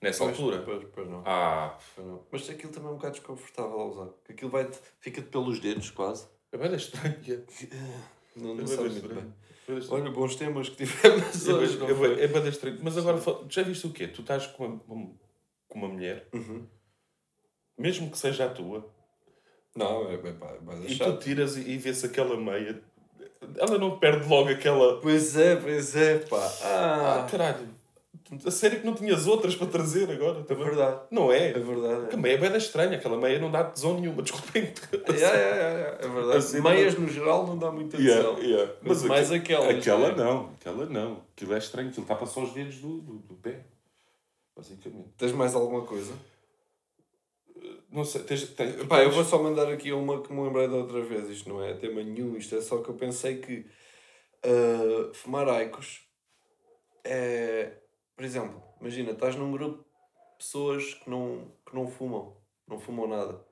Nessa 0.02 0.26
Pois, 0.26 0.38
altura. 0.38 0.62
Pois, 0.64 0.84
pois 0.94 1.08
não. 1.10 1.24
Ah, 1.26 1.78
Pois 1.96 2.06
não. 2.08 2.22
Mas 2.32 2.50
aquilo 2.50 2.74
também 2.74 2.90
é 2.90 2.92
um 2.92 2.96
bocado 2.98 3.14
desconfortável 3.14 3.80
a 3.80 3.86
usar. 3.86 4.06
Porque 4.08 4.34
aquilo 4.34 4.50
vai 4.52 4.68
fica-te 5.00 5.28
pelos 5.30 5.60
dedos 5.60 5.92
quase. 5.92 6.26
é 6.52 6.58
bem 6.58 6.74
estranha. 6.76 7.16
Não, 8.36 8.46
É 8.46 8.54
não 8.54 8.56
bem 8.56 8.66
sei 8.68 8.78
muito 8.78 8.96
estranho. 8.98 9.22
bem. 9.22 9.34
É. 9.68 9.74
Olha, 9.94 10.12
bons 10.12 10.36
temas 10.36 10.70
que 10.70 10.76
tivemos 10.86 11.48
É 11.48 11.54
hoje. 11.54 11.80
é 12.22 12.28
bué 12.28 12.50
estranho. 12.50 12.80
Mas 12.82 12.98
agora, 12.98 13.20
já 13.50 13.64
viste 13.64 13.88
o 13.88 13.92
quê? 13.92 14.08
Tu 14.08 14.22
estás 14.22 14.48
com 14.48 14.80
uma, 14.88 15.10
com 15.70 15.80
uma 15.80 15.88
mulher, 15.88 16.28
Uhum. 16.34 16.66
mesmo 17.78 18.10
que 18.12 18.18
seja 18.18 18.46
a 18.46 18.50
tua, 18.50 18.88
Não, 19.76 20.10
é, 20.10 20.16
é, 20.16 20.18
pá, 20.34 20.54
é 20.88 20.92
e 20.92 20.98
tu 20.98 21.18
tiras 21.18 21.56
e, 21.58 21.62
e 21.72 21.78
vês 21.78 22.04
aquela 22.04 22.36
meia, 22.38 22.82
ela 23.58 23.78
não 23.78 23.98
perde 24.00 24.28
logo 24.28 24.50
aquela. 24.50 25.00
Pois 25.02 25.36
é, 25.38 25.56
pois 25.56 25.96
é, 25.96 26.20
pá. 26.20 26.52
Ah, 26.62 27.24
Ah, 27.26 27.28
caralho, 27.32 27.68
a 28.46 28.52
sério 28.52 28.80
que 28.80 28.86
não 28.86 28.94
tinhas 28.96 29.28
outras 29.28 29.56
para 29.56 29.68
trazer 29.68 30.10
agora 30.10 30.40
é 30.40 30.44
também? 30.44 30.64
verdade. 30.66 31.02
Não 31.12 31.32
é? 31.32 31.50
É 31.50 31.60
verdade. 31.60 32.14
A 32.14 32.18
meia 32.18 32.34
é 32.36 32.38
bem 32.38 32.56
estranha, 32.58 32.98
aquela 32.98 33.18
meia 33.18 33.40
não 33.40 33.52
dá 33.52 33.64
tesão 33.64 34.00
nenhuma, 34.00 34.22
desculpem. 34.24 34.64
É, 34.64 35.12
é, 35.12 35.24
é, 35.24 35.98
é, 36.02 36.06
é 36.06 36.08
verdade. 36.08 36.38
Assim, 36.38 36.62
Meias 36.62 36.98
no 36.98 37.08
geral 37.08 37.46
não 37.48 37.58
dá 37.58 37.72
muita 37.72 37.98
atenção. 37.98 38.38
Yeah, 38.38 38.42
yeah. 38.42 38.74
Mas 38.82 39.00
Mas 39.02 39.04
mais 39.10 39.32
aque- 39.32 39.54
aquelas. 39.54 39.78
Aquela 39.78 40.10
né? 40.10 40.16
não, 40.24 40.52
aquela 40.60 40.86
não. 40.86 41.22
Aquilo 41.36 41.54
é 41.54 41.58
estranho, 41.58 41.90
aquilo 41.90 42.06
tapa 42.06 42.26
só 42.26 42.44
os 42.44 42.54
dedos 42.54 42.76
do, 42.78 43.00
do, 43.02 43.14
do 43.20 43.36
pé. 43.36 43.66
Basicamente. 44.56 45.10
Tens 45.18 45.32
mais 45.32 45.56
alguma 45.56 45.82
coisa? 45.82 46.14
Não 47.92 48.04
sei, 48.04 48.22
tens, 48.24 48.50
tens, 48.50 48.84
Pá, 48.86 49.04
eu 49.04 49.12
vou 49.12 49.24
só 49.24 49.42
mandar 49.42 49.72
aqui 49.72 49.92
uma 49.92 50.22
que 50.22 50.34
me 50.34 50.42
lembrei 50.44 50.68
da 50.68 50.76
outra 50.78 51.02
vez. 51.02 51.30
Isto 51.30 51.50
não 51.50 51.64
é 51.64 51.74
tema 51.74 52.02
nenhum, 52.04 52.36
isto 52.36 52.56
é 52.56 52.62
só 52.62 52.78
que 52.80 52.90
eu 52.90 52.96
pensei 52.96 53.38
que 53.38 53.66
ah, 54.44 55.10
fumar 55.14 55.48
aicos 55.48 56.02
é. 57.04 57.72
Por 58.16 58.24
exemplo, 58.26 58.62
imagina, 58.80 59.12
estás 59.12 59.36
num 59.36 59.52
grupo 59.52 59.80
de 59.80 60.38
pessoas 60.38 60.94
que 60.96 61.10
não, 61.10 61.52
que 61.68 61.76
não 61.76 61.88
fumam, 61.88 62.38
não 62.68 62.80
fumam 62.80 63.08
nada. 63.08 63.44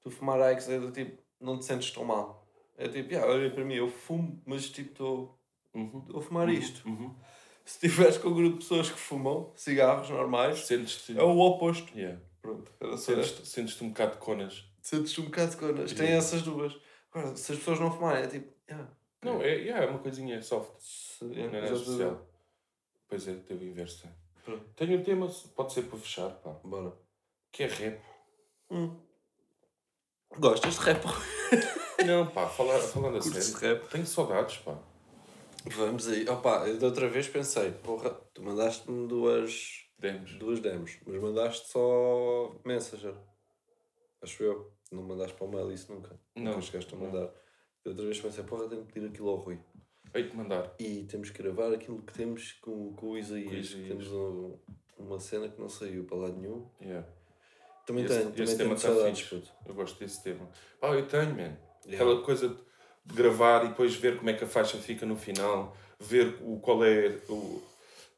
Tu 0.00 0.10
fumar 0.10 0.40
aicos 0.40 0.68
é 0.68 0.78
do 0.78 0.90
tipo, 0.92 1.22
não 1.40 1.58
te 1.58 1.64
sentes 1.64 1.90
tão 1.90 2.04
mal. 2.04 2.46
É 2.76 2.88
tipo, 2.88 3.14
ah, 3.16 3.26
olhem 3.26 3.50
para 3.50 3.64
mim, 3.64 3.74
eu 3.74 3.88
fumo, 3.88 4.40
mas 4.46 4.68
tipo, 4.70 4.90
estou 4.92 5.38
Uhum. 5.74 6.04
a 6.16 6.20
fumar 6.20 6.48
isto. 6.48 6.86
Uhum. 6.88 7.14
Se 7.64 7.74
estiveres 7.86 8.16
com 8.18 8.28
um 8.28 8.34
grupo 8.34 8.52
de 8.54 8.58
pessoas 8.64 8.90
que 8.90 8.98
fumam 8.98 9.52
cigarros 9.54 10.08
normais, 10.08 10.60
Sentes-te 10.60 11.16
é 11.18 11.22
o 11.22 11.38
oposto. 11.38 11.92
yeah. 11.96 12.18
Pronto, 12.40 12.72
esta. 12.80 12.96
sentes 12.96 13.48
sentes 13.48 13.82
um 13.82 13.88
bocado 13.90 14.12
de 14.12 14.18
conas. 14.18 14.64
Sentes-te 14.80 15.20
um 15.20 15.24
bocado 15.26 15.50
de 15.50 15.56
conas. 15.58 15.92
Tem 15.92 16.12
essas 16.12 16.42
duas. 16.42 16.74
Agora, 17.12 17.36
se 17.36 17.52
as 17.52 17.58
pessoas 17.58 17.78
não 17.80 17.90
fumarem, 17.90 18.24
é 18.24 18.26
tipo. 18.26 18.52
Yeah, 18.70 18.90
Não, 19.22 19.42
é, 19.42 19.54
yeah, 19.56 19.84
é 19.84 19.88
uma 19.90 19.98
coisinha 19.98 20.40
soft. 20.40 20.72
se, 20.78 21.22
Não 21.24 21.32
yeah, 21.32 21.58
é 21.58 21.60
nada 21.60 21.72
exatamente. 21.74 22.02
especial. 22.02 22.27
Pois 23.08 23.26
é, 23.28 23.34
teve 23.36 23.64
o 23.64 23.68
inverso. 23.68 24.02
tem. 24.02 24.10
Pronto. 24.44 24.64
Tenho 24.76 24.98
um 25.00 25.02
tema, 25.02 25.28
pode 25.54 25.72
ser 25.72 25.82
para 25.82 25.98
fechar, 25.98 26.30
pá. 26.30 26.50
Bora. 26.64 26.92
Que 27.52 27.64
é 27.64 27.66
rap. 27.66 28.00
Hum. 28.70 28.96
Gostas 30.38 30.74
de 30.74 30.80
rap? 30.80 31.02
Não, 32.06 32.26
pá, 32.26 32.46
falar, 32.48 32.78
falando 32.80 33.16
a 33.18 33.20
Curtes 33.20 33.44
sério. 33.46 33.58
de 33.78 33.80
rap? 33.80 33.90
Tenho 33.90 34.06
saudades, 34.06 34.58
pá. 34.58 34.78
Vamos 35.66 36.06
aí. 36.08 36.28
Opa, 36.28 36.66
eu 36.68 36.78
da 36.78 36.86
outra 36.86 37.08
vez 37.08 37.28
pensei, 37.28 37.72
porra, 37.72 38.10
tu 38.32 38.42
mandaste-me 38.42 39.08
duas, 39.08 39.84
Demos. 39.98 40.34
duas 40.38 40.60
demos, 40.60 40.98
mas 41.06 41.20
mandaste 41.20 41.68
só 41.68 42.54
Messenger. 42.64 43.14
Acho 44.22 44.42
eu. 44.42 44.72
Não 44.90 45.02
mandaste 45.02 45.34
para 45.36 45.46
o 45.46 45.50
mail 45.50 45.70
isso 45.72 45.92
nunca. 45.92 46.18
Não, 46.34 46.52
Nunca 46.52 46.62
chegaste 46.62 46.94
a 46.94 46.98
não. 46.98 47.06
mandar. 47.06 47.26
Da 47.84 47.90
outra 47.90 48.04
vez 48.06 48.20
pensei, 48.20 48.44
porra, 48.44 48.68
tenho 48.68 48.84
que 48.86 48.92
pedir 48.92 49.06
aquilo 49.08 49.28
ao 49.30 49.36
Rui. 49.36 49.58
Hei 50.18 50.24
de 50.28 50.36
mandar. 50.36 50.74
E 50.80 51.04
temos 51.04 51.30
que 51.30 51.40
gravar 51.40 51.72
aquilo 51.72 52.02
que 52.02 52.12
temos 52.12 52.52
com, 52.60 52.92
com 52.94 53.10
o 53.10 53.18
Isaías. 53.18 53.48
Com 53.50 53.56
Isaías. 53.56 53.88
Temos 53.88 54.08
um- 54.12 54.56
uma 54.98 55.20
cena 55.20 55.48
que 55.48 55.60
não 55.60 55.68
saiu 55.68 56.02
para 56.04 56.16
lado 56.16 56.36
nenhum. 56.36 56.66
Yeah. 56.82 57.06
Também 57.86 58.04
Esse- 58.04 58.14
tenho, 58.18 58.28
esse 58.30 58.56
também 58.58 58.76
tema 58.76 58.96
tá 59.00 59.06
fixe. 59.14 59.24
puto. 59.36 59.50
Eu 59.64 59.74
gosto 59.74 59.96
desse 60.00 60.20
tema. 60.24 60.48
Pá, 60.80 60.88
eu 60.88 61.06
tenho, 61.06 61.30
man. 61.36 61.56
Yeah. 61.86 61.94
Aquela 61.94 62.20
coisa 62.22 62.48
de 62.48 63.14
gravar 63.14 63.64
e 63.64 63.68
depois 63.68 63.94
ver 63.94 64.16
como 64.18 64.28
é 64.28 64.32
que 64.34 64.42
a 64.42 64.46
faixa 64.48 64.76
fica 64.78 65.06
no 65.06 65.14
final, 65.16 65.76
ver 66.00 66.36
o, 66.42 66.58
qual, 66.58 66.84
é, 66.84 67.16
o, 67.28 67.62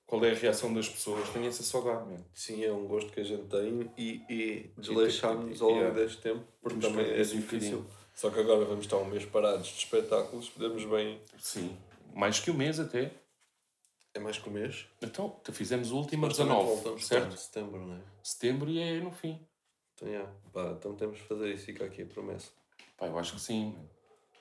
qual 0.06 0.24
é 0.24 0.30
a 0.30 0.34
reação 0.34 0.72
das 0.72 0.88
pessoas. 0.88 1.28
Tenho 1.28 1.46
essa 1.46 1.62
saudade, 1.62 2.08
man. 2.10 2.16
Sim, 2.32 2.64
é 2.64 2.72
um 2.72 2.86
gosto 2.86 3.12
que 3.12 3.20
a 3.20 3.24
gente 3.24 3.44
tem 3.44 3.90
e, 3.98 4.22
e 4.30 4.70
desleixámos 4.78 5.60
ao 5.60 5.68
longo 5.68 5.80
Yeah. 5.82 6.00
deste 6.00 6.22
tempo, 6.22 6.44
porque 6.62 6.80
Temos 6.80 6.96
também 6.96 7.12
é 7.12 7.18
um 7.18 7.22
difícil. 7.22 7.40
bocadinho. 7.42 7.86
Só 8.14 8.30
que 8.30 8.40
agora 8.40 8.64
vamos 8.64 8.86
estar 8.86 8.96
um 8.96 9.04
mês 9.04 9.24
parados 9.26 9.66
de 9.68 9.78
espetáculos, 9.78 10.48
podemos 10.48 10.84
bem. 10.86 11.20
Sim. 11.38 11.76
Mais 12.14 12.40
que 12.40 12.50
um 12.50 12.54
mês 12.54 12.78
até. 12.80 13.12
É 14.12 14.18
mais 14.18 14.38
que 14.38 14.48
um 14.48 14.52
mês. 14.52 14.86
Então, 15.02 15.40
fizemos 15.52 15.92
o 15.92 15.96
último 15.96 16.26
a 16.26 16.30
Supostamente 16.30 16.58
19, 16.58 16.74
voltamos 16.74 17.06
certo? 17.06 17.34
em 17.34 17.36
setembro, 17.36 17.86
não 17.86 17.94
é? 17.94 18.00
Setembro 18.22 18.70
e 18.70 18.78
é 18.80 19.00
no 19.00 19.12
fim. 19.12 19.40
Então, 19.94 20.08
yeah. 20.08 20.30
Pá, 20.52 20.74
então 20.76 20.94
temos 20.96 21.18
de 21.18 21.24
fazer 21.24 21.52
isso, 21.52 21.66
fica 21.66 21.84
aqui 21.84 22.02
a 22.02 22.06
promessa. 22.06 22.50
Pá, 22.96 23.06
eu 23.06 23.18
acho 23.18 23.34
que 23.34 23.40
sim. 23.40 23.76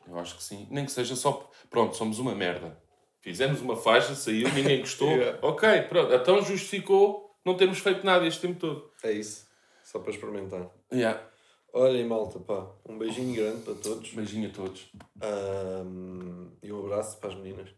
Eu 0.07 0.17
acho 0.17 0.35
que 0.35 0.43
sim. 0.43 0.67
Nem 0.71 0.85
que 0.85 0.91
seja 0.91 1.15
só. 1.15 1.49
Pronto, 1.69 1.95
somos 1.95 2.17
uma 2.17 2.33
merda. 2.33 2.81
Fizemos 3.21 3.61
uma 3.61 3.75
faixa, 3.75 4.15
saiu, 4.15 4.49
ninguém 4.53 4.79
gostou. 4.79 5.09
Yeah. 5.19 5.39
Ok, 5.41 5.81
pronto. 5.83 6.13
Então 6.13 6.41
justificou 6.41 7.37
não 7.45 7.55
termos 7.55 7.79
feito 7.79 8.05
nada 8.05 8.25
este 8.25 8.41
tempo 8.41 8.59
todo. 8.59 8.91
É 9.03 9.11
isso, 9.11 9.47
só 9.83 9.99
para 9.99 10.11
experimentar. 10.11 10.69
Yeah. 10.91 11.28
Olhem, 11.71 12.07
malta, 12.07 12.39
pá, 12.39 12.67
um 12.87 12.97
beijinho 12.97 13.35
grande 13.35 13.61
para 13.61 13.75
todos 13.75 14.11
Beijinho 14.11 14.49
a 14.49 14.53
todos. 14.53 14.91
Ahm, 15.21 16.49
e 16.63 16.73
um 16.73 16.83
abraço 16.85 17.19
para 17.19 17.29
as 17.29 17.35
meninas. 17.35 17.69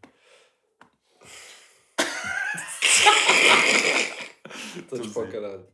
Todos 4.88 5.14
para 5.14 5.28
o 5.28 5.32
caralho. 5.32 5.68